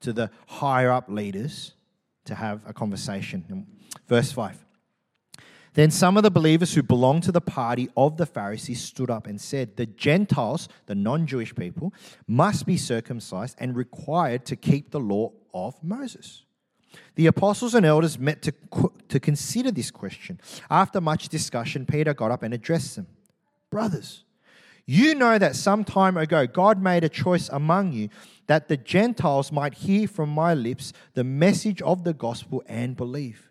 to 0.00 0.14
the 0.14 0.30
higher 0.46 0.90
up 0.90 1.10
leaders, 1.10 1.74
to 2.24 2.34
have 2.34 2.62
a 2.66 2.72
conversation. 2.72 3.66
Verse 4.08 4.32
5. 4.32 4.64
Then 5.74 5.90
some 5.90 6.16
of 6.16 6.22
the 6.22 6.30
believers 6.30 6.72
who 6.72 6.82
belonged 6.82 7.24
to 7.24 7.32
the 7.32 7.42
party 7.42 7.90
of 7.94 8.16
the 8.16 8.24
Pharisees 8.24 8.82
stood 8.82 9.10
up 9.10 9.26
and 9.26 9.38
said, 9.38 9.76
The 9.76 9.84
Gentiles, 9.84 10.70
the 10.86 10.94
non 10.94 11.26
Jewish 11.26 11.54
people, 11.54 11.92
must 12.26 12.64
be 12.64 12.78
circumcised 12.78 13.54
and 13.58 13.76
required 13.76 14.46
to 14.46 14.56
keep 14.56 14.92
the 14.92 15.00
law 15.00 15.32
of 15.52 15.74
Moses. 15.84 16.45
The 17.14 17.26
apostles 17.26 17.74
and 17.74 17.86
elders 17.86 18.18
met 18.18 18.42
to, 18.42 18.52
to 19.08 19.20
consider 19.20 19.70
this 19.70 19.90
question. 19.90 20.40
After 20.70 21.00
much 21.00 21.28
discussion, 21.28 21.86
Peter 21.86 22.14
got 22.14 22.30
up 22.30 22.42
and 22.42 22.54
addressed 22.54 22.96
them 22.96 23.06
Brothers, 23.70 24.24
you 24.86 25.14
know 25.14 25.38
that 25.38 25.56
some 25.56 25.84
time 25.84 26.16
ago 26.16 26.46
God 26.46 26.80
made 26.80 27.04
a 27.04 27.08
choice 27.08 27.48
among 27.48 27.92
you 27.92 28.08
that 28.46 28.68
the 28.68 28.76
Gentiles 28.76 29.50
might 29.50 29.74
hear 29.74 30.06
from 30.06 30.30
my 30.30 30.54
lips 30.54 30.92
the 31.14 31.24
message 31.24 31.82
of 31.82 32.04
the 32.04 32.14
gospel 32.14 32.62
and 32.66 32.96
believe. 32.96 33.50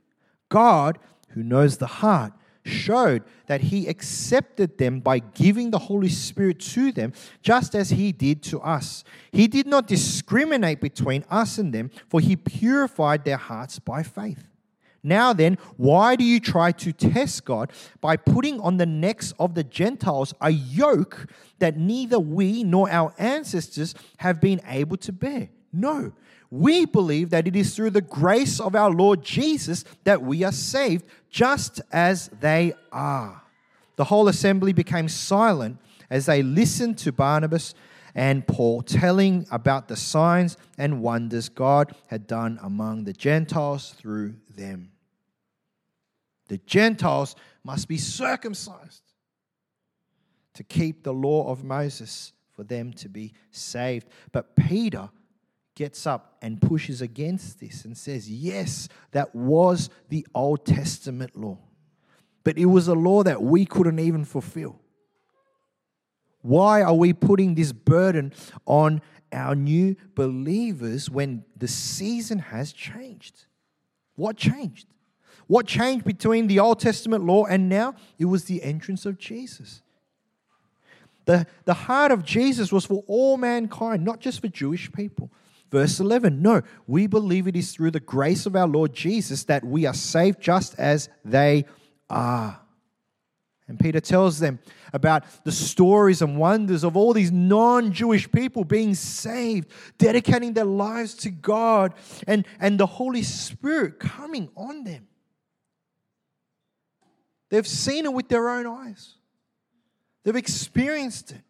God 0.50 0.98
who 1.30 1.44
knows 1.44 1.78
the 1.78 1.88
heart, 1.88 2.32
showed 2.66 3.24
that 3.48 3.62
he 3.62 3.88
accepted 3.88 4.78
them 4.78 5.00
by 5.00 5.20
giving 5.20 5.72
the 5.72 5.80
Holy 5.80 6.10
Spirit 6.10 6.60
to 6.60 6.92
them, 6.92 7.14
just 7.42 7.76
as 7.76 7.92
he 7.92 8.12
did 8.12 8.42
to 8.44 8.60
us. 8.60 9.04
He 9.32 9.48
did 9.48 9.68
not 9.68 9.88
discriminate 9.88 10.82
between 10.82 11.24
us 11.30 11.58
and 11.58 11.74
them, 11.74 11.92
for 12.10 12.20
he 12.20 12.36
purified 12.36 13.24
their 13.24 13.38
hearts 13.38 13.80
by 13.80 14.04
faith. 14.04 14.48
Now 15.04 15.34
then, 15.34 15.60
why 15.78 16.16
do 16.16 16.24
you 16.24 16.40
try 16.40 16.72
to 16.72 16.92
test 16.92 17.46
God 17.46 17.72
by 18.02 18.18
putting 18.18 18.60
on 18.60 18.78
the 18.78 18.88
necks 18.88 19.34
of 19.40 19.54
the 19.54 19.64
Gentiles 19.64 20.34
a 20.42 20.50
yoke 20.50 21.28
that 21.60 21.78
neither 21.78 22.20
we 22.20 22.64
nor 22.64 22.90
our 22.90 23.14
ancestors 23.20 23.94
have 24.18 24.42
been 24.42 24.62
able 24.68 24.98
to 24.98 25.14
bear? 25.14 25.50
No 25.72 26.14
we 26.56 26.86
believe 26.86 27.30
that 27.32 27.48
it 27.48 27.56
is 27.56 27.76
through 27.76 27.92
the 27.92 28.02
grace 28.02 28.60
of 28.60 28.76
our 28.76 28.90
Lord 28.90 29.24
Jesus 29.24 29.84
that 30.04 30.22
we 30.22 30.44
are 30.44 30.52
saved, 30.52 31.06
just 31.30 31.82
as 31.92 32.30
they 32.40 32.74
are. 32.92 33.42
The 33.98 34.06
whole 34.06 34.28
assembly 34.28 34.74
became 34.74 35.10
silent 35.10 35.78
as 36.10 36.26
they 36.26 36.44
listened 36.44 36.98
to 37.00 37.12
Barnabas 37.12 37.74
and 38.14 38.48
Paul 38.48 38.82
telling 38.82 39.46
about 39.52 39.88
the 39.88 39.96
signs 39.98 40.58
and 40.78 41.02
wonders 41.02 41.50
God 41.50 41.94
had 42.08 42.28
done 42.28 42.60
among 42.64 43.04
the 43.04 43.14
Gentiles 43.14 43.94
through 43.98 44.36
them. 44.56 44.92
The 46.48 46.58
Gentiles 46.60 47.36
must 47.64 47.88
be 47.88 47.98
circumcised 47.98 49.02
to 50.54 50.64
keep 50.64 51.04
the 51.04 51.14
law 51.14 51.50
of 51.50 51.64
Moses 51.64 52.32
for 52.54 52.64
them 52.64 52.94
to 52.94 53.10
be 53.10 53.34
saved. 53.52 54.08
But 54.32 54.56
Peter 54.56 55.10
gets 55.76 56.08
up 56.08 56.38
and 56.42 56.62
pushes 56.62 57.02
against 57.02 57.60
this 57.60 57.86
and 57.86 57.98
says, 57.98 58.30
yes, 58.30 58.88
that 59.12 59.36
was 59.36 59.90
the 60.10 60.26
Old 60.34 60.66
Testament 60.66 61.36
law, 61.36 61.58
but 62.44 62.58
it 62.58 62.66
was 62.66 62.88
a 62.88 62.94
law 62.94 63.24
that 63.24 63.42
we 63.42 63.66
couldn't 63.66 64.00
even 64.00 64.26
fulfill. 64.26 64.80
Why 66.42 66.82
are 66.82 66.94
we 66.94 67.12
putting 67.12 67.56
this 67.56 67.72
burden 67.72 68.32
on 68.66 69.02
our 69.32 69.56
new 69.56 69.96
believers 70.14 71.10
when 71.10 71.44
the 71.58 71.68
season 71.68 72.40
has 72.40 72.72
changed? 72.72 73.46
What 74.16 74.38
changed? 74.38 74.88
What 75.48 75.68
changed 75.68 76.06
between 76.06 76.48
the 76.48 76.60
Old 76.60 76.80
Testament 76.80 77.26
law 77.26 77.46
and 77.46 77.68
now? 77.68 77.96
It 78.18 78.26
was 78.26 78.46
the 78.46 78.64
entrance 78.64 79.06
of 79.06 79.18
Jesus. 79.18 79.82
The, 81.26 81.48
the 81.66 81.74
heart 81.74 82.12
of 82.12 82.24
Jesus 82.24 82.72
was 82.72 82.86
for 82.86 83.04
all 83.08 83.38
mankind, 83.38 84.06
not 84.06 84.20
just 84.20 84.40
for 84.40 84.48
Jewish 84.48 84.92
people. 84.92 85.32
Verse 85.76 86.00
11 86.00 86.42
No, 86.42 86.62
we 86.88 87.06
believe 87.06 87.50
it 87.50 87.58
is 87.58 87.74
through 87.74 87.92
the 87.92 88.00
grace 88.00 88.46
of 88.46 88.56
our 88.56 88.66
Lord 88.66 88.94
Jesus 88.94 89.44
that 89.44 89.62
we 89.62 89.86
are 89.86 89.94
saved 89.94 90.40
just 90.40 90.74
as 90.80 91.10
they 91.26 91.66
are. 92.10 92.62
And 93.68 93.78
Peter 93.78 94.00
tells 94.00 94.40
them 94.40 94.60
about 94.94 95.26
the 95.44 95.52
stories 95.52 96.22
and 96.22 96.38
wonders 96.38 96.86
of 96.86 96.96
all 96.96 97.12
these 97.12 97.30
non 97.30 97.92
Jewish 97.92 98.32
people 98.32 98.64
being 98.64 98.96
saved, 98.96 99.70
dedicating 99.98 100.54
their 100.54 100.64
lives 100.64 101.14
to 101.16 101.30
God, 101.30 101.94
and, 102.26 102.48
and 102.62 102.80
the 102.80 102.86
Holy 102.86 103.24
Spirit 103.24 104.00
coming 104.00 104.48
on 104.56 104.86
them. 104.86 105.10
They've 107.50 107.68
seen 107.68 108.06
it 108.06 108.14
with 108.14 108.30
their 108.30 108.48
own 108.48 108.66
eyes, 108.66 109.16
they've 110.24 110.38
experienced 110.38 111.32
it. 111.32 111.42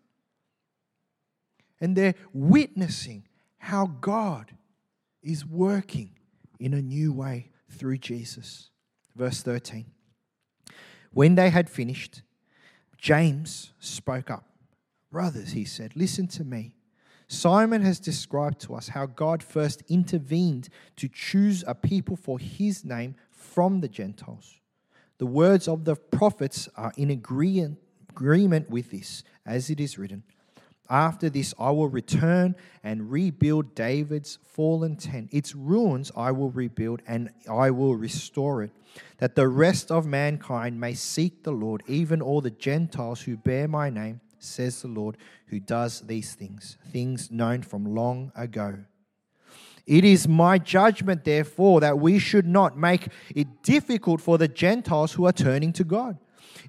And 1.80 1.96
they're 1.96 2.16
witnessing 2.34 3.28
how 3.66 3.88
God 4.00 4.52
is 5.24 5.44
working 5.44 6.12
in 6.60 6.76
a 6.76 6.84
new 6.84 7.12
way 7.12 7.50
through 7.72 7.98
Jesus. 7.98 8.70
Verse 9.16 9.42
13. 9.42 9.86
When 11.12 11.34
they 11.34 11.50
had 11.50 11.68
finished, 11.68 12.22
James 13.00 13.74
spoke 13.80 14.30
up. 14.30 14.46
Brothers, 15.12 15.54
he 15.54 15.66
said, 15.66 15.96
listen 15.96 16.28
to 16.28 16.44
me. 16.44 16.76
Simon 17.28 17.82
has 17.82 18.00
described 18.00 18.62
to 18.62 18.76
us 18.76 18.90
how 18.90 19.08
God 19.08 19.42
first 19.42 19.82
intervened 19.90 20.70
to 20.98 21.08
choose 21.08 21.64
a 21.66 21.74
people 21.74 22.16
for 22.16 22.38
his 22.38 22.86
name 22.86 23.16
from 23.32 23.82
the 23.82 23.88
Gentiles. 23.88 24.60
The 25.18 25.26
words 25.26 25.68
of 25.68 25.86
the 25.86 25.96
prophets 25.96 26.70
are 26.78 26.94
in 26.98 27.10
agreement 27.10 27.80
with 28.70 28.92
this, 28.92 29.24
as 29.44 29.72
it 29.72 29.80
is 29.80 29.98
written 29.98 30.22
after 30.90 31.30
this, 31.30 31.54
I 31.60 31.72
will 31.72 31.88
return 31.88 32.56
and 32.84 33.12
rebuild 33.12 33.76
David's 33.76 34.38
fallen 34.44 34.96
tent. 34.96 35.30
Its 35.32 35.56
ruins 35.56 36.12
I 36.16 36.32
will 36.32 36.52
rebuild 36.52 37.02
and 37.08 37.32
I 37.50 37.72
will 37.72 37.96
restore 37.96 38.64
it, 38.64 38.72
that 39.18 39.36
the 39.36 39.48
rest 39.48 39.92
of 39.92 40.06
mankind 40.06 40.80
may 40.80 40.94
seek 40.94 41.44
the 41.44 41.52
Lord, 41.52 41.84
even 41.88 42.22
all 42.22 42.42
the 42.42 42.52
Gentiles 42.52 43.22
who 43.22 43.38
bear 43.38 43.68
my 43.68 43.90
name, 43.90 44.22
says 44.40 44.82
the 44.82 44.88
Lord, 44.88 45.18
who 45.48 45.60
does 45.60 46.02
these 46.02 46.34
things, 46.34 46.78
things 46.92 47.32
known 47.32 47.64
from 47.64 47.96
long 47.96 48.32
ago. 48.36 48.78
It 49.88 50.04
is 50.04 50.28
my 50.28 50.58
judgment, 50.58 51.24
therefore, 51.24 51.80
that 51.82 52.00
we 52.00 52.18
should 52.18 52.48
not 52.48 52.76
make 52.76 53.08
it 53.36 53.62
difficult 53.62 54.20
for 54.20 54.38
the 54.38 54.48
Gentiles 54.48 55.14
who 55.14 55.26
are 55.26 55.32
turning 55.32 55.74
to 55.74 55.84
God 55.84 56.18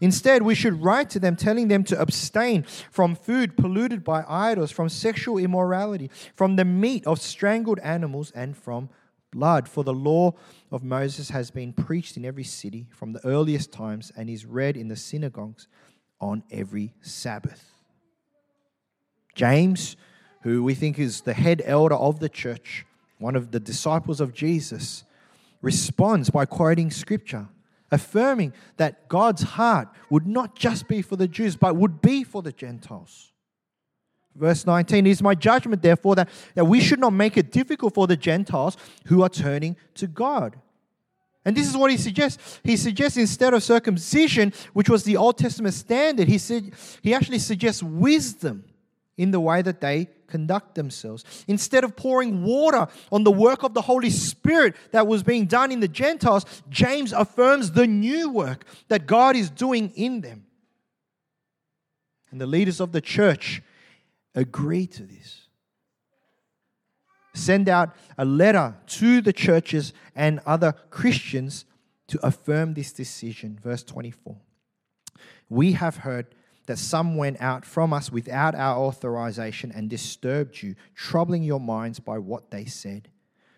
Instead, 0.01 0.43
we 0.43 0.55
should 0.55 0.83
write 0.83 1.11
to 1.11 1.19
them 1.19 1.37
telling 1.37 1.69
them 1.69 1.85
to 1.85 2.01
abstain 2.01 2.63
from 2.91 3.15
food 3.15 3.57
polluted 3.57 4.05
by 4.05 4.25
idols, 4.29 4.71
from 4.71 4.89
sexual 4.89 5.39
immorality, 5.39 6.11
from 6.35 6.57
the 6.57 6.65
meat 6.65 7.07
of 7.07 7.21
strangled 7.21 7.79
animals, 7.81 8.31
and 8.33 8.57
from 8.57 8.89
blood. 9.33 9.69
For 9.69 9.85
the 9.85 9.95
law 9.95 10.35
of 10.71 10.83
Moses 10.83 11.31
has 11.31 11.51
been 11.51 11.73
preached 11.73 12.17
in 12.17 12.25
every 12.25 12.45
city 12.45 12.87
from 12.91 13.13
the 13.13 13.25
earliest 13.25 13.73
times 13.73 14.13
and 14.17 14.29
is 14.29 14.45
read 14.45 14.77
in 14.77 14.89
the 14.89 14.97
synagogues 14.97 15.69
on 16.21 16.43
every 16.51 16.95
Sabbath. 17.01 17.71
James, 19.35 19.97
who 20.43 20.63
we 20.63 20.75
think 20.75 20.99
is 20.99 21.23
the 21.23 21.35
head 21.35 21.63
elder 21.65 21.95
of 21.95 22.21
the 22.21 22.29
church, 22.29 22.87
one 23.19 23.37
of 23.37 23.51
the 23.51 23.61
disciples 23.61 24.21
of 24.21 24.33
Jesus, 24.33 25.05
responds 25.61 26.31
by 26.31 26.47
quoting 26.47 26.91
scripture 26.91 27.49
affirming 27.91 28.53
that 28.77 29.09
God's 29.09 29.43
heart 29.43 29.89
would 30.11 30.27
not 30.27 30.57
just 30.57 30.89
be 30.89 31.03
for 31.03 31.17
the 31.17 31.29
Jews, 31.29 31.57
but 31.57 31.77
would 31.77 32.01
be 32.01 32.25
for 32.25 32.43
the 32.43 32.53
Gentiles. 32.53 33.33
Verse 34.35 34.67
19 34.67 35.07
is 35.07 35.23
my 35.23 35.35
judgment, 35.35 35.83
therefore, 35.83 36.15
that, 36.17 36.29
that 36.55 36.67
we 36.67 36.81
should 36.81 36.99
not 36.99 37.13
make 37.13 37.37
it 37.37 37.51
difficult 37.51 37.95
for 37.95 38.07
the 38.07 38.17
Gentiles 38.17 38.77
who 39.07 39.23
are 39.23 39.29
turning 39.29 39.77
to 39.95 40.07
God. 40.07 40.57
And 41.45 41.57
this 41.57 41.69
is 41.69 41.77
what 41.77 41.91
he 41.91 41.97
suggests. 41.97 42.61
He 42.65 42.77
suggests 42.77 43.17
instead 43.17 43.55
of 43.55 43.63
circumcision, 43.63 44.53
which 44.73 44.91
was 44.91 45.05
the 45.05 45.17
Old 45.17 45.39
Testament 45.39 45.75
standard, 45.75 46.29
he, 46.29 46.39
said, 46.39 46.73
he 47.03 47.15
actually 47.15 47.39
suggests 47.39 47.83
wisdom 47.83 48.65
in 49.17 49.31
the 49.31 49.41
way 49.41 49.63
that 49.63 49.81
they 49.81 50.09
conduct 50.27 50.75
themselves. 50.75 51.25
Instead 51.47 51.85
of 51.85 51.97
pouring 51.97 52.43
water 52.45 52.89
on 53.11 53.25
the 53.25 53.31
work 53.31 53.63
of 53.63 53.75
the 53.75 53.83
Holy 53.83 54.11
Spirit 54.11 54.75
that 54.93 55.07
was 55.07 55.23
being 55.23 55.47
done 55.47 55.73
in 55.73 55.81
the 55.81 55.89
Gentiles, 55.89 56.45
James 56.69 57.13
affirms 57.13 57.73
the 57.73 57.87
new 57.87 58.31
work 58.31 58.65
that 58.89 59.07
God 59.07 59.37
is 59.37 59.51
doing 59.51 59.91
in 59.95 60.21
them. 60.21 60.47
And 62.31 62.41
the 62.41 62.47
leaders 62.47 62.81
of 62.81 62.93
the 62.93 63.01
church 63.01 63.63
agree 64.35 64.87
to 64.87 65.03
this. 65.03 65.43
Send 67.35 67.69
out 67.69 67.95
a 68.17 68.25
letter 68.25 68.77
to 68.87 69.21
the 69.21 69.33
churches 69.33 69.93
and 70.15 70.41
other 70.47 70.73
Christians 70.91 71.65
to 72.09 72.25
affirm 72.25 72.75
this 72.75 72.93
decision. 72.93 73.59
Verse 73.63 73.83
24. 73.83 74.37
We 75.49 75.73
have 75.73 75.99
heard 75.99 76.35
that 76.67 76.79
some 76.79 77.17
went 77.17 77.41
out 77.41 77.65
from 77.65 77.93
us 77.93 78.11
without 78.13 78.55
our 78.55 78.77
authorization 78.77 79.73
and 79.73 79.89
disturbed 79.89 80.63
you, 80.63 80.75
troubling 80.95 81.43
your 81.43 81.61
minds 81.61 81.99
by 82.01 82.19
what 82.19 82.51
they 82.51 82.65
said. 82.65 83.09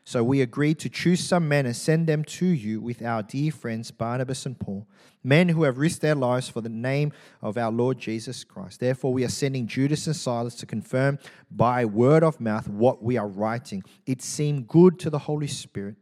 So 0.05 0.25
we 0.25 0.41
agreed 0.41 0.79
to 0.79 0.89
choose 0.89 1.21
some 1.21 1.49
men 1.49 1.67
and 1.67 1.77
send 1.77 2.07
them 2.07 2.25
to 2.25 2.47
you 2.47 2.81
with 2.81 3.03
our 3.03 3.23
dear 3.23 3.53
friends 3.53 3.91
Barnabas 3.91 4.47
and 4.47 4.59
Paul, 4.59 4.87
men 5.23 5.51
who 5.51 5.65
have 5.65 5.77
risked 5.77 6.01
their 6.01 6.15
lives 6.15 6.49
for 6.49 6.63
the 6.63 6.71
name 6.71 7.13
of 7.43 7.59
our 7.59 7.71
Lord 7.71 7.99
Jesus 7.99 8.43
Christ. 8.43 8.81
Therefore, 8.81 9.13
we 9.13 9.23
are 9.23 9.29
sending 9.29 9.67
Judas 9.67 10.07
and 10.07 10.17
Silas 10.17 10.55
to 10.57 10.67
confirm 10.67 11.19
by 11.51 11.85
word 11.85 12.23
of 12.23 12.41
mouth 12.41 12.69
what 12.69 13.03
we 13.03 13.19
are 13.19 13.29
writing. 13.29 13.83
It 14.07 14.23
seemed 14.23 14.67
good 14.67 14.99
to 15.01 15.11
the 15.11 15.19
Holy 15.19 15.47
Spirit 15.47 15.97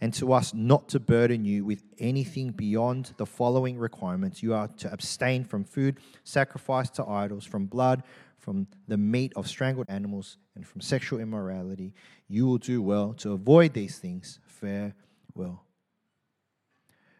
and 0.00 0.14
to 0.14 0.32
us 0.32 0.54
not 0.54 0.88
to 0.88 0.98
burden 0.98 1.44
you 1.44 1.64
with 1.64 1.82
anything 1.98 2.50
beyond 2.50 3.12
the 3.18 3.26
following 3.26 3.78
requirements. 3.78 4.42
You 4.42 4.54
are 4.54 4.68
to 4.68 4.92
abstain 4.92 5.44
from 5.44 5.64
food 5.64 5.98
sacrificed 6.24 6.94
to 6.94 7.06
idols, 7.06 7.44
from 7.44 7.66
blood, 7.66 8.02
from 8.38 8.66
the 8.88 8.96
meat 8.96 9.32
of 9.36 9.46
strangled 9.46 9.86
animals, 9.90 10.38
and 10.54 10.66
from 10.66 10.80
sexual 10.80 11.20
immorality. 11.20 11.92
You 12.28 12.46
will 12.46 12.58
do 12.58 12.80
well 12.80 13.12
to 13.18 13.32
avoid 13.32 13.74
these 13.74 13.98
things. 13.98 14.40
Farewell. 14.46 15.64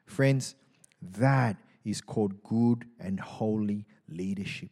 Friends, 0.07 0.55
that 1.03 1.57
is 1.85 2.01
called 2.01 2.43
good 2.43 2.87
and 2.99 3.21
holy 3.21 3.87
leadership. 4.09 4.71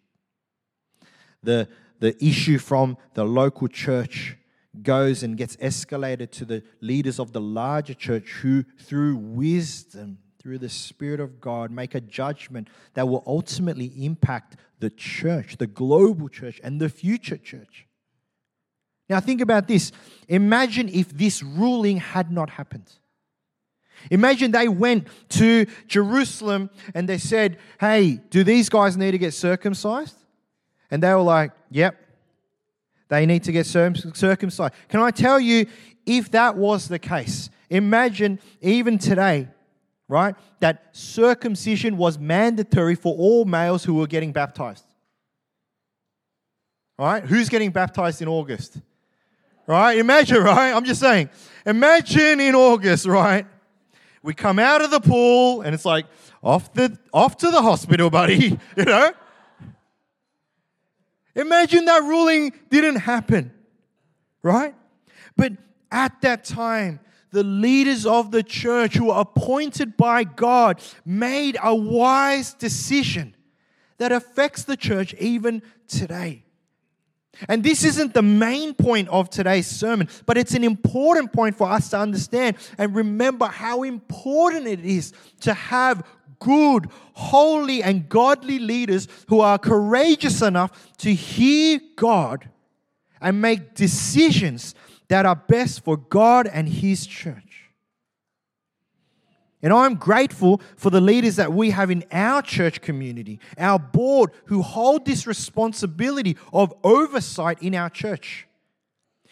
The, 1.43 1.69
the 2.01 2.23
issue 2.25 2.59
from 2.59 2.97
the 3.15 3.25
local 3.25 3.69
church 3.69 4.38
goes 4.83 5.23
and 5.23 5.37
gets 5.37 5.57
escalated 5.57 6.31
to 6.33 6.45
the 6.45 6.63
leaders 6.81 7.19
of 7.19 7.33
the 7.33 7.41
larger 7.41 7.95
church 7.95 8.31
who, 8.43 8.65
through 8.79 9.17
wisdom, 9.17 10.19
through 10.39 10.59
the 10.59 10.69
Spirit 10.69 11.21
of 11.21 11.41
God, 11.41 11.71
make 11.71 11.95
a 11.95 12.01
judgment 12.01 12.69
that 12.95 13.09
will 13.09 13.23
ultimately 13.27 13.93
impact 14.05 14.57
the 14.81 14.91
church, 14.91 15.57
the 15.59 15.67
global 15.67 16.29
church, 16.29 16.61
and 16.63 16.81
the 16.81 16.89
future 16.89 17.37
church. 17.37 17.87
Now, 19.09 19.21
think 19.21 19.41
about 19.41 19.67
this. 19.69 19.91
Imagine 20.29 20.89
if 20.89 21.11
this 21.11 21.43
ruling 21.43 21.97
had 21.97 22.31
not 22.31 22.51
happened. 22.51 22.91
Imagine 24.11 24.53
they 24.53 24.69
went 24.69 25.09
to 25.31 25.67
Jerusalem 25.87 26.71
and 26.95 27.09
they 27.09 27.19
said, 27.19 27.59
Hey, 27.81 28.21
do 28.31 28.45
these 28.45 28.69
guys 28.69 28.97
need 28.97 29.13
to 29.13 29.19
get 29.19 29.35
circumcised? 29.35 30.17
And 30.91 31.03
they 31.03 31.13
were 31.15 31.21
like, 31.21 31.53
Yep, 31.71 31.97
they 33.09 33.27
need 33.27 33.45
to 33.45 33.53
get 33.53 33.67
circumcised. 33.67 34.75
Can 34.89 35.01
I 35.01 35.11
tell 35.11 35.41
you, 35.41 35.67
if 36.07 36.31
that 36.31 36.57
was 36.57 36.89
the 36.89 36.99
case, 36.99 37.51
imagine 37.71 38.39
even 38.61 38.99
today, 38.99 39.49
right, 40.09 40.35
that 40.61 40.89
circumcision 40.93 41.97
was 41.97 42.19
mandatory 42.19 42.95
for 42.95 43.15
all 43.17 43.45
males 43.45 43.85
who 43.85 43.95
were 43.95 44.07
getting 44.07 44.33
baptized. 44.33 44.85
Right? 46.99 47.23
Who's 47.23 47.49
getting 47.49 47.71
baptized 47.71 48.23
in 48.23 48.29
August? 48.29 48.79
Right? 49.67 49.99
Imagine, 49.99 50.43
right? 50.43 50.73
I'm 50.73 50.85
just 50.85 51.01
saying. 51.01 51.31
Imagine 51.65 52.41
in 52.41 52.55
August, 52.55 53.07
right? 53.07 53.47
We 54.23 54.35
come 54.35 54.59
out 54.59 54.83
of 54.83 54.91
the 54.91 55.01
pool 55.01 55.61
and 55.61 55.75
it's 55.75 55.85
like, 55.85 56.07
off 56.43 56.73
the 56.73 56.97
off 57.13 57.37
to 57.39 57.51
the 57.51 57.63
hospital, 57.63 58.11
buddy. 58.11 58.59
You 58.77 58.85
know? 58.85 59.13
Imagine 61.39 61.85
that 61.85 62.03
ruling 62.03 62.53
didn't 62.69 62.97
happen, 62.97 63.53
right? 64.43 64.75
But 65.37 65.53
at 65.91 66.21
that 66.23 66.45
time, 66.45 66.99
the 67.31 67.45
leaders 67.45 68.07
of 68.07 68.33
the 68.33 68.43
church 68.43 68.97
who 68.97 69.07
were 69.07 69.21
appointed 69.21 69.97
by 69.97 70.25
God 70.25 70.81
made 71.05 71.57
a 71.63 71.75
wise 71.75 72.55
decision 72.55 73.37
that 73.99 74.11
affects 74.11 74.65
the 74.65 74.77
church 74.77 75.15
even 75.15 75.63
today. 75.87 76.43
And 77.49 77.63
this 77.63 77.85
isn't 77.85 78.15
the 78.15 78.23
main 78.23 78.75
point 78.75 79.09
of 79.11 79.31
today's 79.31 79.69
sermon, 79.69 80.09
but 80.27 80.37
it's 80.37 80.55
an 80.55 80.65
important 80.65 81.33
point 81.33 81.57
for 81.57 81.71
us 81.71 81.91
to 81.91 81.99
understand 81.99 82.57
and 82.79 82.97
remember 82.97 83.47
how 83.47 83.85
important 83.85 84.67
it 84.67 84.81
is 84.81 85.13
to 85.43 85.55
have 85.55 86.05
good, 86.39 86.89
holy, 87.15 87.83
and 87.83 88.09
godly 88.09 88.59
leaders 88.59 89.09
who 89.29 89.41
are 89.41 89.59
courageous 89.59 90.43
enough 90.43 90.97
to 90.99 91.13
hear 91.13 91.81
God 91.97 92.49
and 93.21 93.41
make 93.41 93.75
decisions 93.75 94.75
that 95.09 95.27
are 95.27 95.37
best 95.37 95.85
for 95.85 95.97
God 95.97 96.47
and 96.47 96.69
His 96.69 97.07
church. 97.07 97.71
And 99.61 99.73
I'm 99.73 99.97
grateful 99.97 100.61
for 100.77 100.91
the 100.91 101.01
leaders 101.01 101.37
that 101.37 101.53
we 101.53 101.71
have 101.71 101.91
in 101.91 102.05
our 102.13 102.43
church 102.43 102.81
community, 102.81 103.41
our 103.59 103.79
board, 103.79 104.31
who 104.45 104.63
hold 104.63 105.05
this 105.05 105.27
responsibility 105.27 106.37
of 106.53 106.73
oversight 106.85 107.61
in 107.61 107.75
our 107.75 107.91
church. 107.91 108.47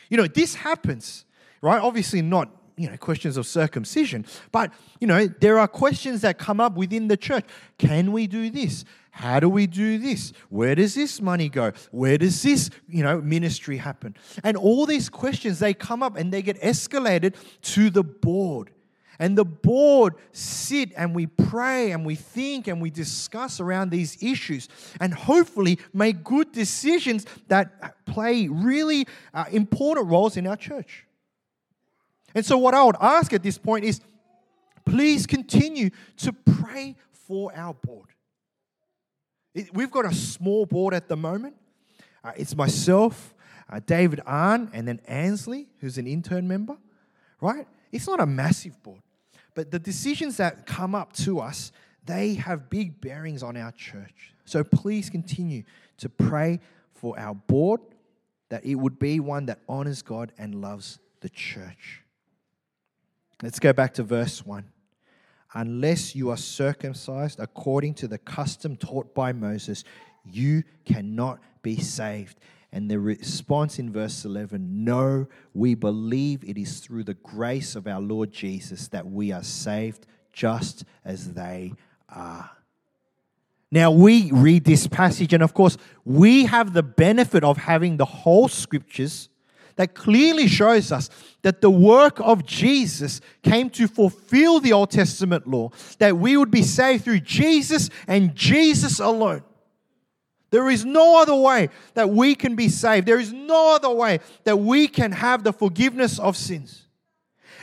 You 0.09 0.17
know, 0.17 0.27
this 0.27 0.57
happens, 0.57 1.25
right? 1.61 1.81
Obviously, 1.81 2.23
not 2.23 2.51
you 2.77 2.91
know, 2.91 2.97
questions 2.97 3.37
of 3.37 3.47
circumcision. 3.47 4.27
But, 4.53 4.73
you 5.01 5.07
know, 5.07 5.27
there 5.27 5.59
are 5.59 5.69
questions 5.69 6.21
that 6.21 6.39
come 6.39 6.61
up 6.61 6.77
within 6.77 7.09
the 7.09 7.17
church. 7.17 7.45
Can 7.79 8.13
we 8.13 8.27
do 8.27 8.51
this? 8.51 8.85
How 9.11 9.41
do 9.41 9.49
we 9.49 9.67
do 9.67 9.97
this? 9.99 10.35
Where 10.51 10.75
does 10.75 10.95
this 10.95 11.23
money 11.23 11.49
go? 11.49 11.73
Where 11.91 12.19
does 12.19 12.43
this, 12.43 12.69
you 12.87 13.03
know, 13.03 13.23
ministry 13.23 13.79
happen? 13.79 14.15
And 14.45 14.59
all 14.59 14.85
these 14.85 15.09
questions, 15.09 15.59
they 15.59 15.73
come 15.73 16.03
up 16.03 16.17
and 16.17 16.31
they 16.31 16.43
get 16.43 16.61
escalated 16.61 17.35
to 17.63 17.89
the 17.89 18.05
board. 18.05 18.73
And 19.19 19.39
the 19.39 19.47
board 19.47 20.17
sit 20.33 20.93
and 20.99 21.15
we 21.15 21.27
pray 21.27 21.93
and 21.93 22.05
we 22.05 22.15
think 22.15 22.67
and 22.67 22.83
we 22.83 22.91
discuss 22.91 23.59
around 23.59 23.91
these 23.91 24.23
issues 24.23 24.69
and 25.01 25.15
hopefully 25.15 25.79
make 25.95 26.23
good 26.23 26.53
decisions 26.53 27.25
that 27.49 28.05
play 28.05 28.49
really 28.49 29.07
uh, 29.33 29.47
important 29.51 30.09
roles 30.09 30.37
in 30.37 30.47
our 30.47 30.57
church. 30.57 31.06
And 32.37 32.45
so, 32.45 32.59
what 32.59 32.75
I 32.75 32.85
would 32.85 32.97
ask 33.01 33.33
at 33.33 33.43
this 33.43 33.57
point 33.57 33.87
is 33.87 34.03
please 34.85 35.27
continue 35.27 35.89
to 36.19 36.35
pray 36.35 36.95
for 37.11 37.51
our 37.57 37.73
board. 37.73 38.11
we've 39.73 39.91
got 39.91 40.05
a 40.05 40.15
small 40.15 40.67
board 40.67 40.93
at 40.93 41.09
the 41.09 41.17
moment. 41.17 41.57
Uh, 42.23 42.33
it's 42.37 42.55
myself, 42.55 43.35
uh, 43.71 43.81
David 43.85 44.21
Arn, 44.27 44.71
and 44.75 44.87
then 44.87 45.01
Ansley, 45.09 45.69
who's 45.81 45.97
an 45.97 46.07
intern 46.07 46.47
member, 46.47 46.77
right? 47.41 47.67
It's 47.91 48.07
not 48.07 48.21
a 48.21 48.27
massive 48.27 48.83
board, 48.83 49.01
but 49.55 49.71
the 49.71 49.79
decisions 49.79 50.37
that 50.37 50.67
come 50.67 50.95
up 50.95 51.15
to 51.15 51.41
us, 51.41 51.73
they 52.05 52.35
have 52.35 52.69
big 52.69 53.01
bearings 53.01 53.43
on 53.43 53.57
our 53.57 53.73
church. 53.73 54.35
So 54.45 54.63
please 54.63 55.09
continue 55.09 55.63
to 55.97 56.11
pray 56.11 56.61
for 56.93 57.19
our 57.19 57.35
board 57.35 57.81
that 58.51 58.63
it 58.67 58.75
would 58.75 58.99
be 58.99 59.21
one 59.21 59.47
that 59.47 59.61
honors 59.67 60.03
God 60.03 60.33
and 60.37 60.61
loves 60.61 60.99
the 61.21 61.31
church. 61.31 62.03
Let's 63.43 63.59
go 63.59 63.73
back 63.73 63.95
to 63.95 64.03
verse 64.03 64.45
1. 64.47 64.65
Unless 65.55 66.15
you 66.15 66.31
are 66.31 66.37
circumcised 66.37 67.39
according 67.39 67.95
to 67.95 68.09
the 68.09 68.19
custom 68.19 68.77
taught 68.77 69.15
by 69.15 69.33
Moses, 69.33 69.85
you 70.25 70.65
cannot 70.85 71.39
be 71.63 71.79
saved. 71.79 72.39
And 72.73 72.91
the 72.91 72.99
response 72.99 73.79
in 73.79 73.93
verse 73.93 74.25
11 74.25 74.85
No, 74.85 75.29
we 75.55 75.75
believe 75.75 76.45
it 76.45 76.59
is 76.59 76.81
through 76.81 77.05
the 77.05 77.15
grace 77.15 77.77
of 77.77 77.87
our 77.87 78.01
Lord 78.01 78.33
Jesus 78.33 78.89
that 78.89 79.07
we 79.07 79.33
are 79.33 79.43
saved 79.43 80.07
just 80.33 80.85
as 81.05 81.35
they 81.35 81.73
are. 82.09 82.51
Now, 83.71 83.91
we 83.91 84.31
read 84.31 84.65
this 84.65 84.87
passage, 84.87 85.33
and 85.33 85.43
of 85.43 85.53
course, 85.53 85.77
we 86.05 86.47
have 86.47 86.73
the 86.73 86.83
benefit 86.83 87.45
of 87.45 87.57
having 87.57 87.97
the 87.97 88.05
whole 88.05 88.49
scriptures 88.49 89.29
that 89.77 89.95
clearly 89.95 90.49
shows 90.49 90.91
us 90.91 91.11
that 91.43 91.61
the 91.61 91.71
work 91.71 92.19
of 92.21 92.45
Jesus 92.45 93.21
came 93.43 93.71
to 93.71 93.87
fulfill 93.87 94.59
the 94.59 94.73
Old 94.73 94.91
Testament 94.91 95.47
law, 95.47 95.71
that 95.99 96.17
we 96.17 96.37
would 96.37 96.51
be 96.51 96.63
saved 96.63 97.05
through 97.05 97.21
Jesus 97.21 97.91
and 98.07 98.35
Jesus 98.35 98.99
alone. 98.99 99.43
There 100.51 100.71
is 100.71 100.85
no 100.85 101.21
other 101.21 101.35
way 101.35 101.69
that 101.95 102.09
we 102.09 102.35
can 102.35 102.57
be 102.57 102.69
saved. 102.69 103.07
There 103.07 103.19
is 103.19 103.33
no 103.33 103.75
other 103.75 103.91
way 103.91 104.21
that 104.45 104.57
we 104.57 104.89
can 104.89 105.13
have 105.13 105.45
the 105.45 105.53
forgiveness 105.53 106.19
of 106.19 106.37
sins. 106.37 106.87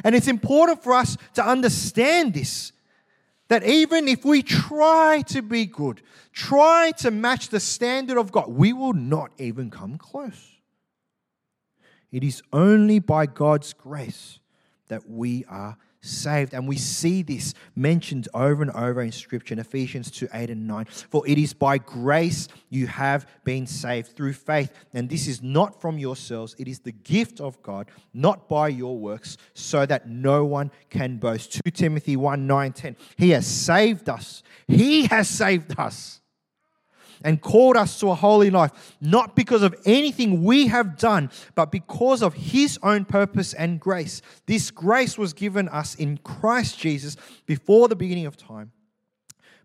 And 0.03 0.15
it's 0.15 0.27
important 0.27 0.83
for 0.83 0.93
us 0.93 1.17
to 1.33 1.45
understand 1.45 2.33
this 2.33 2.71
that 3.49 3.63
even 3.65 4.07
if 4.07 4.25
we 4.25 4.41
try 4.41 5.21
to 5.27 5.41
be 5.41 5.65
good, 5.65 6.01
try 6.31 6.91
to 6.97 7.11
match 7.11 7.49
the 7.49 7.59
standard 7.59 8.17
of 8.17 8.31
God, 8.31 8.47
we 8.47 8.73
will 8.73 8.93
not 8.93 9.31
even 9.37 9.69
come 9.69 9.97
close. 9.97 10.52
It 12.13 12.23
is 12.23 12.43
only 12.53 12.99
by 12.99 13.25
God's 13.25 13.73
grace 13.73 14.39
that 14.87 15.09
we 15.09 15.43
are 15.49 15.77
saved. 15.99 16.53
And 16.53 16.67
we 16.67 16.77
see 16.77 17.23
this 17.23 17.55
mentioned 17.75 18.27
over 18.35 18.61
and 18.61 18.71
over 18.71 19.01
in 19.01 19.11
Scripture 19.11 19.55
in 19.55 19.59
Ephesians 19.59 20.11
2 20.11 20.27
8 20.31 20.51
and 20.51 20.67
9. 20.67 20.85
For 20.85 21.27
it 21.27 21.39
is 21.39 21.53
by 21.53 21.79
grace 21.79 22.47
you 22.69 22.85
have 22.85 23.25
been 23.43 23.65
saved 23.65 24.15
through 24.15 24.33
faith. 24.33 24.71
And 24.93 25.09
this 25.09 25.27
is 25.27 25.41
not 25.41 25.81
from 25.81 25.97
yourselves, 25.97 26.55
it 26.59 26.67
is 26.67 26.79
the 26.79 26.91
gift 26.91 27.41
of 27.41 27.61
God, 27.63 27.89
not 28.13 28.47
by 28.47 28.67
your 28.67 28.97
works, 28.97 29.37
so 29.55 29.85
that 29.87 30.07
no 30.07 30.45
one 30.45 30.69
can 30.91 31.17
boast. 31.17 31.59
2 31.65 31.71
Timothy 31.71 32.15
1 32.15 32.45
9 32.45 32.73
10. 32.73 32.95
He 33.17 33.31
has 33.31 33.47
saved 33.47 34.07
us. 34.07 34.43
He 34.67 35.07
has 35.07 35.27
saved 35.27 35.79
us 35.79 36.21
and 37.23 37.41
called 37.41 37.77
us 37.77 37.99
to 37.99 38.09
a 38.09 38.15
holy 38.15 38.49
life, 38.49 38.95
not 38.99 39.35
because 39.35 39.63
of 39.63 39.75
anything 39.85 40.43
we 40.43 40.67
have 40.67 40.97
done, 40.97 41.31
but 41.55 41.71
because 41.71 42.21
of 42.21 42.33
His 42.33 42.77
own 42.83 43.05
purpose 43.05 43.53
and 43.53 43.79
grace. 43.79 44.21
This 44.45 44.69
grace 44.71 45.17
was 45.17 45.33
given 45.33 45.69
us 45.69 45.95
in 45.95 46.17
Christ 46.17 46.79
Jesus 46.79 47.15
before 47.45 47.87
the 47.87 47.95
beginning 47.95 48.25
of 48.25 48.37
time. 48.37 48.71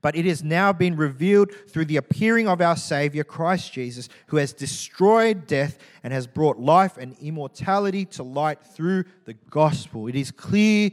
But 0.00 0.14
it 0.14 0.26
has 0.26 0.44
now 0.44 0.72
been 0.72 0.96
revealed 0.96 1.50
through 1.68 1.86
the 1.86 1.96
appearing 1.96 2.46
of 2.46 2.60
our 2.60 2.76
Savior, 2.76 3.24
Christ 3.24 3.72
Jesus, 3.72 4.08
who 4.28 4.36
has 4.36 4.52
destroyed 4.52 5.48
death 5.48 5.78
and 6.04 6.12
has 6.12 6.28
brought 6.28 6.58
life 6.58 6.96
and 6.98 7.16
immortality 7.20 8.04
to 8.04 8.22
light 8.22 8.62
through 8.62 9.04
the 9.24 9.34
gospel. 9.34 10.06
It 10.06 10.14
is 10.14 10.30
clear, 10.30 10.90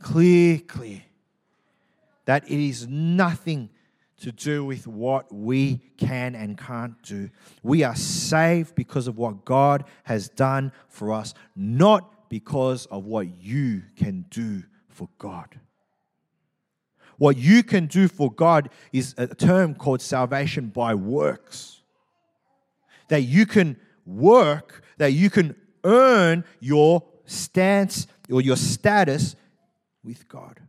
clear, 0.00 0.60
clear 0.60 1.02
that 2.26 2.44
it 2.44 2.60
is 2.60 2.86
nothing 2.86 3.70
to 4.20 4.32
do 4.32 4.64
with 4.64 4.86
what 4.86 5.32
we 5.32 5.80
can 5.98 6.34
and 6.34 6.56
can't 6.56 7.00
do. 7.02 7.28
We 7.62 7.84
are 7.84 7.96
saved 7.96 8.74
because 8.74 9.06
of 9.06 9.18
what 9.18 9.44
God 9.44 9.84
has 10.04 10.28
done 10.28 10.72
for 10.88 11.12
us, 11.12 11.34
not 11.54 12.28
because 12.28 12.86
of 12.86 13.04
what 13.04 13.28
you 13.42 13.82
can 13.96 14.24
do 14.30 14.62
for 14.88 15.08
God. 15.18 15.60
What 17.18 17.36
you 17.36 17.62
can 17.62 17.86
do 17.86 18.08
for 18.08 18.30
God 18.30 18.70
is 18.92 19.14
a 19.16 19.26
term 19.26 19.74
called 19.74 20.02
salvation 20.02 20.68
by 20.68 20.94
works. 20.94 21.82
That 23.08 23.22
you 23.22 23.46
can 23.46 23.76
work, 24.04 24.82
that 24.98 25.12
you 25.12 25.30
can 25.30 25.56
earn 25.84 26.44
your 26.60 27.04
stance 27.24 28.06
or 28.30 28.40
your 28.40 28.56
status 28.56 29.36
with 30.02 30.28
God. 30.28 30.60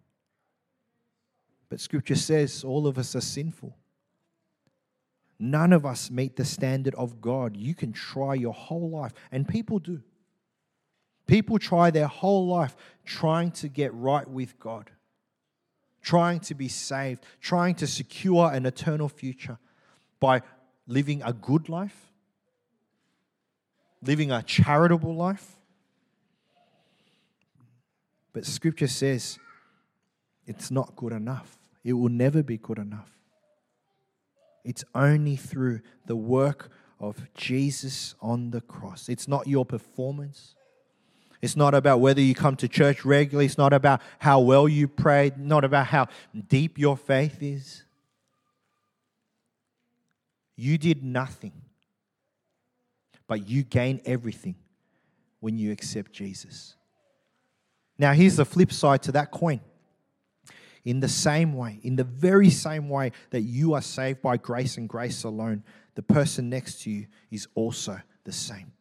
But 1.69 1.81
scripture 1.81 2.15
says 2.15 2.63
all 2.63 2.87
of 2.87 2.97
us 2.97 3.15
are 3.15 3.21
sinful. 3.21 3.75
None 5.39 5.73
of 5.73 5.85
us 5.85 6.09
meet 6.09 6.35
the 6.35 6.45
standard 6.45 6.95
of 6.95 7.21
God. 7.21 7.55
You 7.55 7.75
can 7.75 7.93
try 7.93 8.33
your 8.33 8.53
whole 8.53 8.89
life, 8.89 9.13
and 9.31 9.47
people 9.47 9.79
do. 9.79 10.01
People 11.27 11.59
try 11.59 11.91
their 11.91 12.07
whole 12.07 12.47
life 12.47 12.75
trying 13.05 13.51
to 13.51 13.67
get 13.67 13.93
right 13.93 14.27
with 14.27 14.57
God, 14.59 14.89
trying 16.01 16.39
to 16.41 16.55
be 16.55 16.69
saved, 16.69 17.23
trying 17.41 17.75
to 17.75 17.87
secure 17.87 18.51
an 18.51 18.65
eternal 18.65 19.09
future 19.09 19.59
by 20.19 20.41
living 20.87 21.21
a 21.23 21.33
good 21.33 21.69
life, 21.69 22.11
living 24.01 24.31
a 24.31 24.41
charitable 24.41 25.13
life. 25.13 25.57
But 28.31 28.45
scripture 28.45 28.87
says 28.87 29.37
it's 30.45 30.71
not 30.71 30.95
good 30.95 31.11
enough. 31.11 31.56
It 31.87 31.93
will 31.93 32.09
never 32.09 32.43
be 32.43 32.57
good 32.57 32.79
enough. 32.79 33.09
It's 34.65 34.83
only 34.93 35.37
through 35.37 35.79
the 36.05 36.17
work 36.17 36.69
of 36.99 37.33
Jesus 37.33 38.13
on 38.21 38.51
the 38.51 38.59
cross. 38.59 39.07
It's 39.07 39.25
not 39.25 39.47
your 39.47 39.65
performance. 39.65 40.53
It's 41.41 41.55
not 41.55 41.73
about 41.73 42.01
whether 42.01 42.19
you 42.19 42.35
come 42.35 42.57
to 42.57 42.67
church 42.67 43.05
regularly. 43.05 43.45
It's 43.45 43.57
not 43.57 43.71
about 43.71 44.01
how 44.19 44.41
well 44.41 44.67
you 44.67 44.89
prayed, 44.89 45.37
not 45.37 45.63
about 45.63 45.87
how 45.87 46.07
deep 46.49 46.77
your 46.77 46.97
faith 46.97 47.37
is. 47.41 47.85
You 50.57 50.77
did 50.77 51.05
nothing, 51.05 51.53
but 53.27 53.47
you 53.47 53.63
gain 53.63 54.01
everything 54.03 54.55
when 55.39 55.57
you 55.57 55.71
accept 55.71 56.11
Jesus. 56.11 56.75
Now, 57.97 58.11
here's 58.11 58.35
the 58.35 58.43
flip 58.43 58.73
side 58.73 59.03
to 59.03 59.13
that 59.13 59.31
coin 59.31 59.61
in 60.87 61.01
the 61.01 61.09
same 61.09 61.51
way, 61.51 61.81
in 61.83 61.97
the 61.97 62.05
very 62.05 62.49
same 62.49 62.87
way 62.87 63.11
that 63.31 63.41
you 63.41 63.73
are 63.73 63.81
saved 63.81 64.21
by 64.21 64.37
grace 64.37 64.77
and 64.77 64.87
grace 64.87 65.25
alone, 65.25 65.61
the 65.95 66.01
person 66.01 66.49
next 66.49 66.81
to 66.83 66.89
you 66.89 67.07
is 67.29 67.45
also 67.55 67.99
the 68.23 68.31
same. 68.31 68.71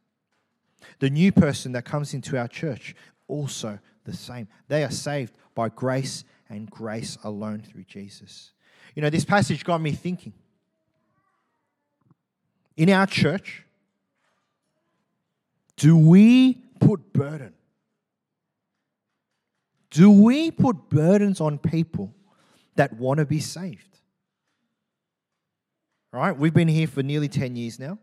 The 1.00 1.10
new 1.10 1.32
person 1.32 1.72
that 1.72 1.84
comes 1.84 2.14
into 2.14 2.38
our 2.38 2.46
church, 2.46 2.94
also 3.26 3.80
the 4.04 4.14
same. 4.14 4.46
They 4.68 4.84
are 4.84 4.90
saved 4.92 5.32
by 5.56 5.68
grace 5.68 6.22
and 6.48 6.70
grace 6.70 7.18
alone 7.24 7.62
through 7.62 7.82
Jesus. 7.88 8.52
You 8.94 9.02
know, 9.02 9.10
this 9.10 9.24
passage 9.24 9.64
got 9.64 9.80
me 9.80 9.90
thinking. 9.90 10.32
In 12.76 12.88
our 12.88 13.08
church, 13.08 13.64
do 15.74 15.96
we 15.96 16.54
put 16.78 17.12
burden 17.12 17.54
do 19.96 20.10
we 20.10 20.50
put 20.50 20.90
burdens 20.90 21.40
on 21.40 21.56
people 21.56 22.14
that 22.74 22.92
want 22.92 23.16
to 23.16 23.24
be 23.24 23.40
saved? 23.40 23.98
Right, 26.12 26.36
we've 26.36 26.52
been 26.52 26.68
here 26.68 26.86
for 26.86 27.02
nearly 27.02 27.28
10 27.28 27.56
years 27.56 27.78
now. 27.78 27.98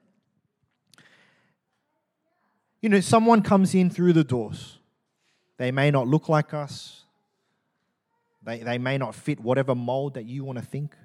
You 2.82 2.90
know, 2.90 3.00
someone 3.00 3.44
comes 3.44 3.76
in 3.76 3.92
through 3.92 4.14
the 4.14 4.24
doors. 4.24 4.80
They 5.58 5.72
may 5.72 5.92
not 5.92 6.08
look 6.08 6.30
like 6.30 6.52
us, 6.52 7.04
they, 8.42 8.58
they 8.58 8.80
may 8.80 8.98
not 8.98 9.14
fit 9.14 9.40
whatever 9.40 9.76
mold 9.76 10.16
that 10.16 10.26
you 10.26 10.44
want 10.44 10.58
to 10.58 10.66
think. 10.66 10.96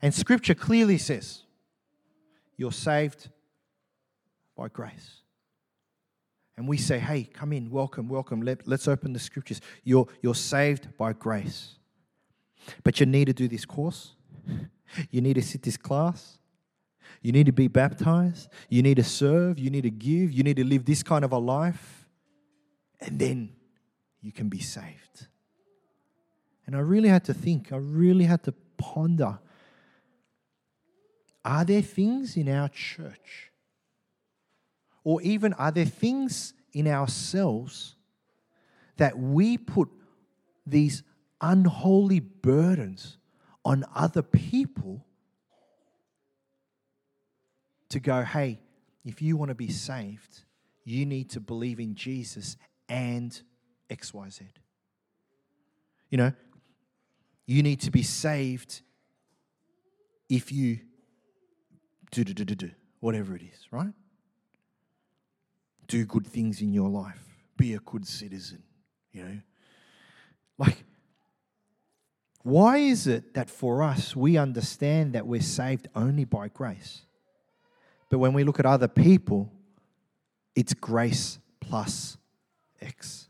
And 0.00 0.14
scripture 0.14 0.54
clearly 0.54 0.98
says 0.98 1.42
you're 2.56 2.70
saved 2.70 3.28
by 4.56 4.68
grace 4.68 5.22
and 6.58 6.66
we 6.66 6.76
say, 6.76 6.98
hey, 6.98 7.22
come 7.22 7.52
in, 7.52 7.70
welcome, 7.70 8.08
welcome, 8.08 8.42
Let, 8.42 8.66
let's 8.66 8.88
open 8.88 9.12
the 9.12 9.20
scriptures. 9.20 9.60
You're, 9.84 10.08
you're 10.20 10.34
saved 10.34 10.88
by 10.98 11.12
grace. 11.12 11.76
But 12.82 12.98
you 12.98 13.06
need 13.06 13.26
to 13.26 13.32
do 13.32 13.46
this 13.46 13.64
course, 13.64 14.16
you 15.12 15.20
need 15.20 15.34
to 15.34 15.42
sit 15.42 15.62
this 15.62 15.76
class, 15.76 16.38
you 17.22 17.30
need 17.30 17.46
to 17.46 17.52
be 17.52 17.68
baptized, 17.68 18.48
you 18.68 18.82
need 18.82 18.96
to 18.96 19.04
serve, 19.04 19.60
you 19.60 19.70
need 19.70 19.82
to 19.82 19.90
give, 19.90 20.32
you 20.32 20.42
need 20.42 20.56
to 20.56 20.64
live 20.64 20.84
this 20.84 21.04
kind 21.04 21.24
of 21.24 21.30
a 21.30 21.38
life, 21.38 22.08
and 23.00 23.20
then 23.20 23.50
you 24.20 24.32
can 24.32 24.48
be 24.48 24.58
saved. 24.58 25.28
And 26.66 26.74
I 26.74 26.80
really 26.80 27.08
had 27.08 27.24
to 27.26 27.34
think, 27.34 27.72
I 27.72 27.76
really 27.76 28.24
had 28.24 28.42
to 28.42 28.54
ponder 28.76 29.38
are 31.44 31.64
there 31.64 31.82
things 31.82 32.36
in 32.36 32.48
our 32.48 32.68
church 32.68 33.47
or 35.08 35.22
even 35.22 35.54
are 35.54 35.72
there 35.72 35.86
things 35.86 36.52
in 36.74 36.86
ourselves 36.86 37.96
that 38.98 39.18
we 39.18 39.56
put 39.56 39.88
these 40.66 41.02
unholy 41.40 42.20
burdens 42.20 43.16
on 43.64 43.86
other 43.94 44.20
people 44.20 45.06
to 47.88 47.98
go, 47.98 48.20
hey, 48.20 48.60
if 49.02 49.22
you 49.22 49.38
want 49.38 49.48
to 49.48 49.54
be 49.54 49.70
saved, 49.70 50.42
you 50.84 51.06
need 51.06 51.30
to 51.30 51.40
believe 51.40 51.80
in 51.80 51.94
Jesus 51.94 52.58
and 52.86 53.40
XYZ. 53.88 54.42
You 56.10 56.18
know, 56.18 56.32
you 57.46 57.62
need 57.62 57.80
to 57.80 57.90
be 57.90 58.02
saved 58.02 58.82
if 60.28 60.52
you 60.52 60.80
do, 62.10 62.24
do, 62.24 62.34
do, 62.34 62.44
do, 62.44 62.54
do, 62.54 62.70
whatever 63.00 63.34
it 63.34 63.40
is, 63.40 63.68
right? 63.70 63.94
Do 65.88 66.04
good 66.04 66.26
things 66.26 66.60
in 66.60 66.72
your 66.72 66.88
life, 66.88 67.24
be 67.56 67.74
a 67.74 67.78
good 67.80 68.06
citizen, 68.06 68.62
you 69.10 69.24
know. 69.24 69.38
Like, 70.58 70.84
why 72.42 72.78
is 72.78 73.06
it 73.06 73.34
that 73.34 73.50
for 73.50 73.82
us 73.82 74.14
we 74.14 74.36
understand 74.36 75.14
that 75.14 75.26
we're 75.26 75.40
saved 75.40 75.88
only 75.94 76.24
by 76.24 76.48
grace? 76.48 77.02
But 78.10 78.18
when 78.18 78.32
we 78.32 78.44
look 78.44 78.58
at 78.58 78.66
other 78.66 78.88
people, 78.88 79.52
it's 80.54 80.74
grace 80.74 81.38
plus 81.60 82.16
X. 82.80 83.28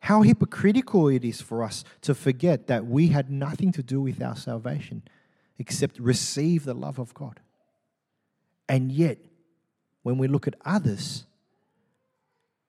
How 0.00 0.22
hypocritical 0.22 1.08
it 1.08 1.24
is 1.24 1.40
for 1.40 1.62
us 1.62 1.84
to 2.02 2.14
forget 2.14 2.66
that 2.66 2.86
we 2.86 3.08
had 3.08 3.30
nothing 3.30 3.70
to 3.72 3.82
do 3.82 4.00
with 4.00 4.22
our 4.22 4.34
salvation 4.34 5.02
except 5.58 5.98
receive 5.98 6.64
the 6.64 6.74
love 6.74 6.98
of 6.98 7.14
God. 7.14 7.38
And 8.68 8.90
yet, 8.90 9.18
when 10.02 10.18
we 10.18 10.28
look 10.28 10.46
at 10.46 10.54
others, 10.64 11.24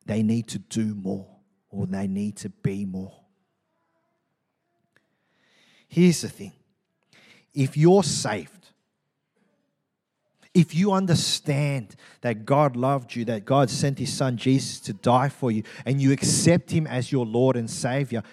they 0.06 0.24
need 0.24 0.48
to 0.50 0.60
do 0.60 0.94
more 0.96 1.28
or 1.70 1.86
they 1.86 2.08
need 2.08 2.36
to 2.38 2.50
be 2.50 2.86
more. 2.86 3.14
Here's 5.88 6.22
the 6.22 6.30
thing 6.30 6.54
if 7.54 7.76
you're 7.76 8.04
saved, 8.04 8.70
if 10.54 10.74
you 10.74 10.92
understand 10.92 11.96
that 12.22 12.46
God 12.46 12.76
loved 12.76 13.16
you, 13.16 13.26
that 13.26 13.46
God 13.46 13.70
sent 13.70 14.00
His 14.00 14.14
Son 14.14 14.38
Jesus 14.38 14.80
to 14.82 14.94
die 14.94 15.30
for 15.30 15.52
you, 15.52 15.64
and 15.86 16.02
you 16.02 16.12
accept 16.12 16.72
Him 16.72 16.88
as 16.88 17.12
your 17.12 17.26
Lord 17.26 17.56
and 17.56 17.70
Savior, 17.70 18.24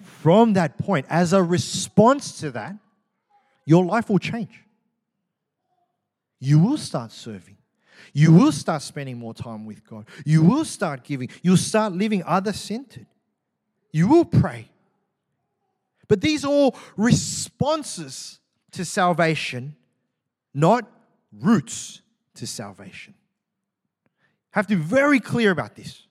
from 0.00 0.54
that 0.54 0.78
point, 0.78 1.06
as 1.08 1.32
a 1.32 1.42
response 1.42 2.40
to 2.40 2.50
that, 2.52 2.76
your 3.64 3.84
life 3.84 4.10
will 4.10 4.18
change. 4.18 4.62
You 6.40 6.58
will 6.58 6.78
start 6.78 7.12
serving. 7.12 7.56
You 8.14 8.32
will 8.32 8.52
start 8.52 8.80
spending 8.80 9.18
more 9.18 9.34
time 9.34 9.66
with 9.66 9.84
God. 9.84 10.06
You 10.24 10.42
will 10.42 10.64
start 10.64 11.02
giving. 11.02 11.28
You'll 11.42 11.56
start 11.56 11.92
living 11.92 12.22
other 12.24 12.52
centered. 12.52 13.06
You 13.92 14.06
will 14.06 14.24
pray. 14.24 14.70
But 16.06 16.20
these 16.20 16.44
are 16.44 16.50
all 16.50 16.76
responses 16.96 18.38
to 18.70 18.84
salvation, 18.84 19.74
not 20.54 20.88
roots 21.32 22.02
to 22.36 22.46
salvation. 22.46 23.14
Have 24.52 24.68
to 24.68 24.76
be 24.76 24.82
very 24.82 25.18
clear 25.18 25.50
about 25.50 25.74
this. 25.74 26.06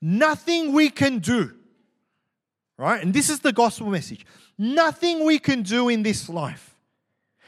Nothing 0.00 0.72
we 0.72 0.88
can 0.88 1.18
do, 1.18 1.54
right? 2.78 3.02
And 3.02 3.12
this 3.12 3.28
is 3.28 3.40
the 3.40 3.52
gospel 3.52 3.90
message. 3.90 4.24
Nothing 4.56 5.26
we 5.26 5.38
can 5.38 5.62
do 5.62 5.90
in 5.90 6.02
this 6.02 6.30
life 6.30 6.69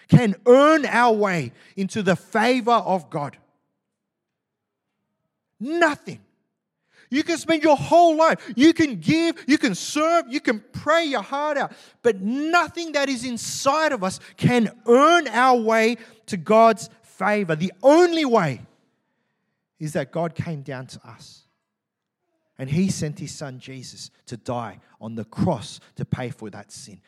can 0.08 0.34
earn 0.46 0.86
our 0.86 1.14
way 1.14 1.52
into 1.76 2.02
the 2.02 2.16
favor 2.16 2.72
of 2.72 3.10
God. 3.10 3.36
Nothing. 5.58 6.20
You 7.10 7.22
can 7.22 7.36
spend 7.36 7.62
your 7.62 7.76
whole 7.76 8.16
life, 8.16 8.52
you 8.56 8.72
can 8.72 8.96
give, 8.96 9.44
you 9.46 9.58
can 9.58 9.74
serve, 9.74 10.24
you 10.30 10.40
can 10.40 10.64
pray 10.72 11.04
your 11.04 11.20
heart 11.22 11.58
out, 11.58 11.72
but 12.02 12.22
nothing 12.22 12.92
that 12.92 13.10
is 13.10 13.26
inside 13.26 13.92
of 13.92 14.02
us 14.02 14.18
can 14.38 14.72
earn 14.86 15.28
our 15.28 15.60
way 15.60 15.98
to 16.26 16.38
God's 16.38 16.88
favor. 17.02 17.54
The 17.54 17.72
only 17.82 18.24
way 18.24 18.62
is 19.78 19.92
that 19.92 20.10
God 20.10 20.34
came 20.34 20.62
down 20.62 20.86
to 20.86 21.00
us. 21.06 21.42
And 22.58 22.70
he 22.70 22.88
sent 22.88 23.18
his 23.18 23.34
son 23.34 23.58
Jesus 23.58 24.10
to 24.26 24.36
die 24.36 24.78
on 25.00 25.14
the 25.14 25.24
cross 25.24 25.80
to 25.96 26.04
pay 26.04 26.30
for 26.30 26.48
that 26.50 26.70
sin. 26.72 27.00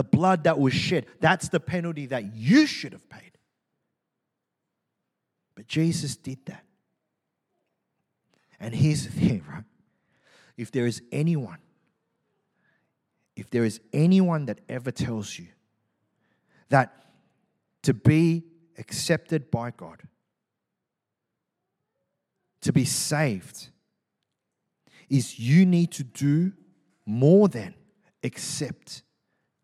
The 0.00 0.04
blood 0.04 0.44
that 0.44 0.58
was 0.58 0.72
shed, 0.72 1.04
that's 1.20 1.50
the 1.50 1.60
penalty 1.60 2.06
that 2.06 2.34
you 2.34 2.64
should 2.64 2.94
have 2.94 3.06
paid. 3.10 3.32
But 5.54 5.66
Jesus 5.66 6.16
did 6.16 6.38
that. 6.46 6.64
And 8.58 8.74
here's 8.74 9.04
the 9.04 9.12
thing, 9.12 9.44
right? 9.52 9.64
If 10.56 10.72
there 10.72 10.86
is 10.86 11.02
anyone, 11.12 11.58
if 13.36 13.50
there 13.50 13.62
is 13.62 13.78
anyone 13.92 14.46
that 14.46 14.60
ever 14.70 14.90
tells 14.90 15.38
you 15.38 15.48
that 16.70 16.94
to 17.82 17.92
be 17.92 18.44
accepted 18.78 19.50
by 19.50 19.70
God, 19.70 20.00
to 22.62 22.72
be 22.72 22.86
saved, 22.86 23.68
is 25.10 25.38
you 25.38 25.66
need 25.66 25.92
to 25.92 26.04
do 26.04 26.52
more 27.04 27.48
than 27.48 27.74
accept 28.22 29.02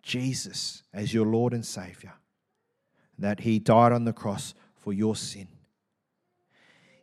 Jesus 0.07 0.85
as 0.95 1.13
your 1.13 1.27
Lord 1.27 1.53
and 1.53 1.67
Savior, 1.67 2.13
that 3.19 3.41
He 3.41 3.59
died 3.59 3.91
on 3.91 4.05
the 4.05 4.13
cross 4.13 4.55
for 4.77 4.93
your 4.93 5.17
sin. 5.17 5.49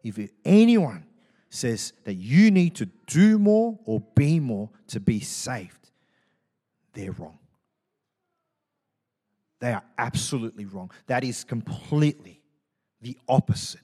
If 0.03 0.17
anyone 0.45 1.05
says 1.49 1.91
that 2.05 2.13
you 2.13 2.49
need 2.49 2.75
to 2.75 2.85
do 3.07 3.37
more 3.37 3.77
or 3.83 4.01
be 4.15 4.39
more 4.39 4.69
to 4.87 5.01
be 5.01 5.19
saved, 5.19 5.91
they're 6.93 7.11
wrong. 7.11 7.39
They 9.59 9.73
are 9.73 9.83
absolutely 9.97 10.65
wrong. 10.65 10.89
That 11.07 11.25
is 11.25 11.43
completely 11.43 12.41
the 13.01 13.17
opposite 13.27 13.81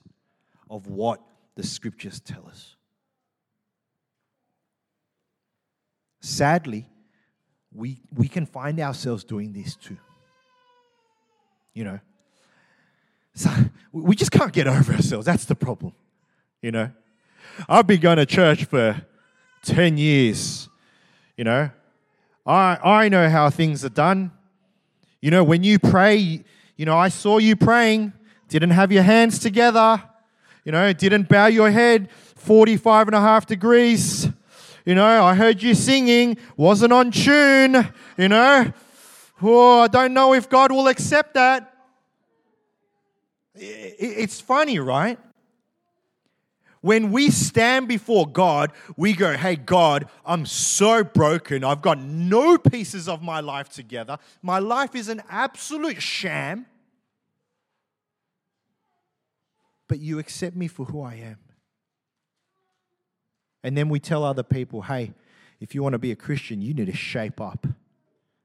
of 0.70 0.86
what 0.86 1.20
the 1.56 1.62
scriptures 1.62 2.20
tell 2.20 2.46
us. 2.48 2.74
Sadly, 6.20 6.86
we, 7.74 8.00
we 8.14 8.28
can 8.28 8.46
find 8.46 8.80
ourselves 8.80 9.24
doing 9.24 9.52
this 9.52 9.76
too. 9.76 9.96
You 11.74 11.84
know, 11.84 12.00
so 13.34 13.50
we 13.92 14.16
just 14.16 14.32
can't 14.32 14.52
get 14.52 14.66
over 14.66 14.92
ourselves. 14.92 15.26
That's 15.26 15.44
the 15.44 15.54
problem. 15.54 15.92
You 16.62 16.72
know, 16.72 16.90
I've 17.68 17.86
been 17.86 18.00
going 18.00 18.18
to 18.18 18.26
church 18.26 18.64
for 18.64 19.00
10 19.62 19.96
years. 19.96 20.68
You 21.36 21.44
know, 21.44 21.70
I, 22.44 22.78
I 22.82 23.08
know 23.08 23.28
how 23.28 23.50
things 23.50 23.84
are 23.84 23.90
done. 23.90 24.32
You 25.20 25.30
know, 25.30 25.44
when 25.44 25.62
you 25.62 25.78
pray, 25.78 26.44
you 26.76 26.86
know, 26.86 26.96
I 26.96 27.08
saw 27.08 27.38
you 27.38 27.56
praying, 27.56 28.12
didn't 28.48 28.70
have 28.70 28.90
your 28.90 29.02
hands 29.02 29.38
together, 29.38 30.02
you 30.64 30.72
know, 30.72 30.92
didn't 30.92 31.28
bow 31.28 31.46
your 31.46 31.70
head 31.70 32.10
45 32.36 33.08
and 33.08 33.14
a 33.14 33.20
half 33.20 33.46
degrees. 33.46 34.28
You 34.90 34.96
know, 34.96 35.24
I 35.24 35.36
heard 35.36 35.62
you 35.62 35.76
singing, 35.76 36.36
wasn't 36.56 36.92
on 36.92 37.12
tune, 37.12 37.92
you 38.18 38.28
know. 38.28 38.72
Oh, 39.40 39.82
I 39.82 39.86
don't 39.86 40.12
know 40.12 40.34
if 40.34 40.48
God 40.48 40.72
will 40.72 40.88
accept 40.88 41.34
that. 41.34 41.72
It's 43.54 44.40
funny, 44.40 44.80
right? 44.80 45.16
When 46.80 47.12
we 47.12 47.30
stand 47.30 47.86
before 47.86 48.26
God, 48.26 48.72
we 48.96 49.12
go, 49.12 49.36
Hey, 49.36 49.54
God, 49.54 50.08
I'm 50.26 50.44
so 50.44 51.04
broken. 51.04 51.62
I've 51.62 51.82
got 51.82 52.00
no 52.00 52.58
pieces 52.58 53.08
of 53.08 53.22
my 53.22 53.38
life 53.38 53.68
together. 53.68 54.18
My 54.42 54.58
life 54.58 54.96
is 54.96 55.06
an 55.06 55.22
absolute 55.30 56.02
sham. 56.02 56.66
But 59.86 60.00
you 60.00 60.18
accept 60.18 60.56
me 60.56 60.66
for 60.66 60.84
who 60.86 61.00
I 61.00 61.14
am. 61.14 61.38
And 63.62 63.76
then 63.76 63.88
we 63.88 64.00
tell 64.00 64.24
other 64.24 64.42
people, 64.42 64.82
Hey, 64.82 65.12
if 65.60 65.74
you 65.74 65.82
want 65.82 65.92
to 65.92 65.98
be 65.98 66.10
a 66.10 66.16
Christian, 66.16 66.62
you 66.62 66.74
need 66.74 66.86
to 66.86 66.96
shape 66.96 67.40
up. 67.40 67.66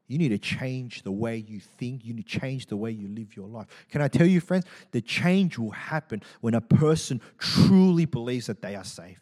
You 0.08 0.19
need 0.19 0.30
to 0.30 0.38
change 0.38 1.01
the 1.01 1.12
way 1.12 1.38
you 1.38 1.60
think. 1.60 2.06
You 2.06 2.13
need 2.13 2.28
to 2.28 2.39
change 2.39 2.67
the 2.67 2.78
way 2.78 2.91
you 2.91 3.08
live 3.08 3.36
your 3.36 3.47
life. 3.47 3.67
Can 3.89 4.01
I 4.01 4.08
tell 4.08 4.28
you, 4.28 4.39
friends, 4.39 4.65
the 4.91 5.01
change 5.01 5.58
will 5.58 5.71
happen 5.71 6.21
when 6.41 6.54
a 6.54 6.62
person 6.62 7.21
truly 7.39 8.06
believes 8.06 8.45
that 8.45 8.62
they 8.62 8.75
are 8.75 8.84
saved. 8.84 9.19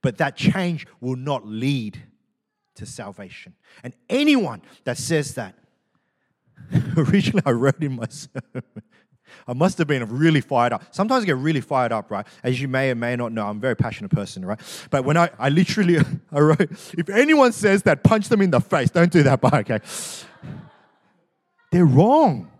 But 0.00 0.18
that 0.18 0.36
change 0.36 0.86
will 1.00 1.16
not 1.16 1.46
lead 1.46 2.02
to 2.76 2.86
salvation. 2.86 3.54
And 3.84 3.92
anyone 4.08 4.62
that 4.84 4.96
says 4.96 5.34
that, 5.34 5.56
originally 6.96 7.42
I 7.44 7.50
wrote 7.50 7.82
in 7.82 7.96
my 7.96 8.06
sermon, 8.08 8.64
I 9.46 9.52
must 9.54 9.78
have 9.78 9.86
been 9.86 10.04
really 10.08 10.40
fired 10.40 10.72
up. 10.72 10.84
Sometimes 10.90 11.24
I 11.24 11.26
get 11.26 11.36
really 11.36 11.60
fired 11.60 11.92
up, 11.92 12.10
right? 12.10 12.26
As 12.42 12.60
you 12.60 12.68
may 12.68 12.90
or 12.90 12.94
may 12.94 13.16
not 13.16 13.32
know, 13.32 13.46
I'm 13.46 13.56
a 13.56 13.60
very 13.60 13.76
passionate 13.76 14.10
person, 14.10 14.44
right? 14.44 14.60
But 14.90 15.04
when 15.04 15.16
I, 15.16 15.30
I 15.38 15.48
literally, 15.48 15.98
I 16.32 16.40
wrote, 16.40 16.60
if 16.96 17.08
anyone 17.08 17.52
says 17.52 17.82
that, 17.84 18.02
punch 18.02 18.28
them 18.28 18.42
in 18.42 18.50
the 18.50 18.60
face. 18.60 18.90
Don't 18.90 19.10
do 19.10 19.22
that, 19.22 19.40
but 19.40 19.54
okay. 19.54 19.80
They're 21.70 21.86
wrong. 21.86 22.50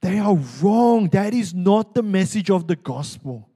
They 0.00 0.18
are 0.18 0.36
wrong. 0.60 1.08
That 1.08 1.32
is 1.34 1.54
not 1.54 1.94
the 1.94 2.02
message 2.02 2.50
of 2.50 2.66
the 2.66 2.76
gospel. 2.76 3.48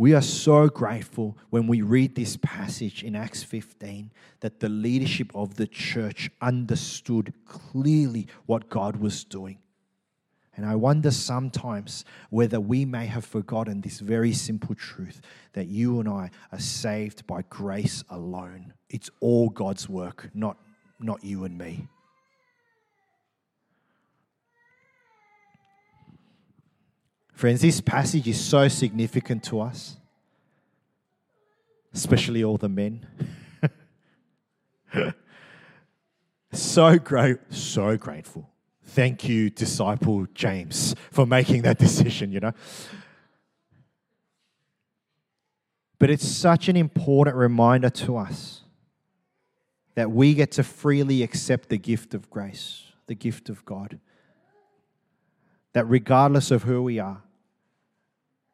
We 0.00 0.14
are 0.14 0.22
so 0.22 0.68
grateful 0.68 1.36
when 1.50 1.66
we 1.66 1.82
read 1.82 2.14
this 2.14 2.36
passage 2.36 3.02
in 3.02 3.16
Acts 3.16 3.42
15 3.42 4.12
that 4.38 4.60
the 4.60 4.68
leadership 4.68 5.32
of 5.34 5.56
the 5.56 5.66
church 5.66 6.30
understood 6.40 7.34
clearly 7.44 8.28
what 8.46 8.68
God 8.68 8.96
was 8.96 9.24
doing. 9.24 9.58
And 10.56 10.64
I 10.64 10.76
wonder 10.76 11.10
sometimes 11.10 12.04
whether 12.30 12.60
we 12.60 12.84
may 12.84 13.06
have 13.06 13.24
forgotten 13.24 13.80
this 13.80 13.98
very 13.98 14.32
simple 14.32 14.76
truth 14.76 15.20
that 15.54 15.66
you 15.66 15.98
and 15.98 16.08
I 16.08 16.30
are 16.52 16.60
saved 16.60 17.26
by 17.26 17.42
grace 17.50 18.04
alone. 18.08 18.74
It's 18.90 19.10
all 19.18 19.48
God's 19.48 19.88
work, 19.88 20.30
not, 20.32 20.58
not 21.00 21.24
you 21.24 21.42
and 21.44 21.58
me. 21.58 21.88
Friends, 27.38 27.60
this 27.60 27.80
passage 27.80 28.26
is 28.26 28.44
so 28.44 28.66
significant 28.66 29.44
to 29.44 29.60
us, 29.60 29.96
especially 31.94 32.42
all 32.42 32.56
the 32.56 32.68
men. 32.68 33.06
so 36.52 36.98
great, 36.98 37.36
so 37.50 37.96
grateful. 37.96 38.50
Thank 38.86 39.28
you, 39.28 39.50
disciple 39.50 40.26
James, 40.34 40.96
for 41.12 41.28
making 41.28 41.62
that 41.62 41.78
decision, 41.86 42.32
you 42.32 42.40
know. 42.40 42.50
But 46.00 46.10
it's 46.10 46.26
such 46.26 46.68
an 46.68 46.74
important 46.74 47.36
reminder 47.36 47.90
to 47.90 48.16
us 48.16 48.62
that 49.94 50.10
we 50.10 50.34
get 50.34 50.50
to 50.50 50.64
freely 50.64 51.22
accept 51.22 51.68
the 51.68 51.78
gift 51.78 52.14
of 52.14 52.28
grace, 52.30 52.82
the 53.06 53.14
gift 53.14 53.48
of 53.48 53.64
God. 53.64 54.00
That 55.74 55.88
regardless 55.88 56.50
of 56.50 56.64
who 56.64 56.82
we 56.82 56.98
are, 56.98 57.22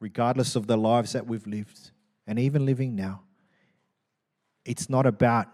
regardless 0.04 0.54
of 0.54 0.66
the 0.66 0.76
lives 0.76 1.14
that 1.14 1.26
we've 1.26 1.46
lived 1.46 1.90
and 2.26 2.38
even 2.38 2.66
living 2.66 2.94
now. 2.94 3.22
It's 4.66 4.90
not 4.90 5.06
about 5.06 5.46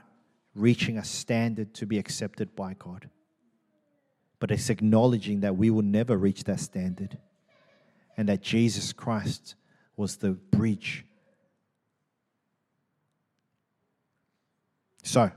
reaching 0.56 0.98
a 0.98 1.04
standard 1.04 1.72
to 1.74 1.86
be 1.86 2.00
accepted 2.00 2.56
by 2.56 2.74
God, 2.74 3.08
but 4.40 4.50
it's 4.50 4.68
acknowledging 4.68 5.38
that 5.42 5.56
we 5.56 5.70
will 5.70 5.84
never 5.84 6.16
reach 6.16 6.42
that 6.44 6.58
standard 6.58 7.16
and 8.16 8.28
that 8.28 8.40
Jesus 8.40 8.92
Christ 8.92 9.54
was 9.96 10.16
the 10.16 10.32
bridge. 10.32 11.06
So, 15.04 15.30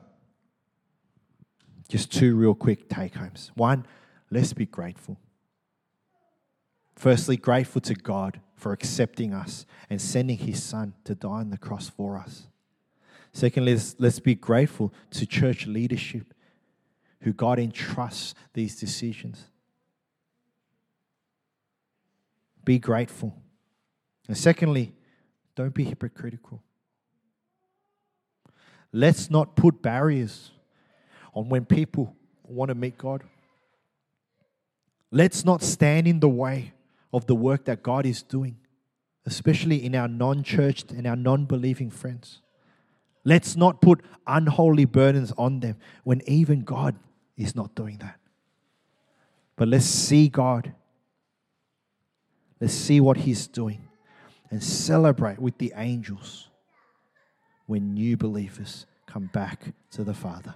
just 1.88 2.12
two 2.12 2.36
real 2.36 2.56
quick 2.56 2.90
take 2.90 3.14
homes. 3.14 3.52
One, 3.54 3.86
let's 4.32 4.54
be 4.54 4.66
grateful. 4.66 5.20
Firstly, 6.96 7.38
grateful 7.38 7.82
to 7.82 7.94
God 7.94 8.40
for 8.64 8.72
accepting 8.72 9.34
us 9.34 9.66
and 9.90 10.02
sending 10.02 10.38
his 10.38 10.64
son 10.64 10.94
to 11.04 11.14
die 11.14 11.28
on 11.28 11.50
the 11.50 11.58
cross 11.58 11.90
for 11.90 12.18
us. 12.18 12.44
Secondly, 13.34 13.74
let's, 13.74 13.96
let's 14.00 14.20
be 14.22 14.36
grateful 14.36 14.94
to 15.12 15.26
church 15.26 15.68
leadership 15.68 16.34
who 17.20 17.34
God 17.34 17.60
entrusts 17.60 18.34
these 18.54 18.80
decisions. 18.80 19.50
Be 22.64 22.80
grateful. 22.80 23.36
And 24.30 24.38
secondly, 24.38 24.94
don't 25.56 25.74
be 25.74 25.84
hypocritical. 25.84 26.64
Let's 28.94 29.30
not 29.30 29.58
put 29.58 29.82
barriers 29.82 30.52
on 31.34 31.50
when 31.50 31.66
people 31.66 32.16
want 32.44 32.70
to 32.70 32.76
meet 32.76 32.98
God. 32.98 33.26
Let's 35.12 35.44
not 35.44 35.62
stand 35.62 36.08
in 36.08 36.22
the 36.22 36.30
way 36.30 36.73
of 37.14 37.28
the 37.28 37.36
work 37.36 37.66
that 37.66 37.84
God 37.84 38.06
is 38.06 38.24
doing, 38.24 38.58
especially 39.26 39.86
in 39.86 39.96
our 39.96 40.08
non 40.08 40.44
churched 40.44 40.92
and 40.92 41.06
our 41.06 41.16
non 41.16 41.46
believing 41.46 41.90
friends. 41.90 42.42
Let's 43.24 43.56
not 43.56 43.80
put 43.80 44.02
unholy 44.28 44.86
burdens 44.86 45.32
on 45.38 45.62
them 45.62 45.78
when 46.04 46.22
even 46.28 46.64
God 46.64 46.96
is 47.38 47.56
not 47.56 47.74
doing 47.76 48.00
that. 48.00 48.20
But 49.56 49.68
let's 49.68 49.86
see 49.86 50.28
God. 50.28 50.74
Let's 52.60 52.74
see 52.74 53.00
what 53.00 53.18
He's 53.18 53.48
doing 53.48 53.88
and 54.50 54.64
celebrate 54.64 55.40
with 55.40 55.58
the 55.58 55.74
angels 55.76 56.50
when 57.66 57.94
new 57.94 58.18
believers 58.18 58.86
come 59.06 59.30
back 59.34 59.74
to 59.92 60.04
the 60.04 60.14
Father. 60.14 60.56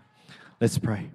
Let's 0.60 0.78
pray. 0.78 1.10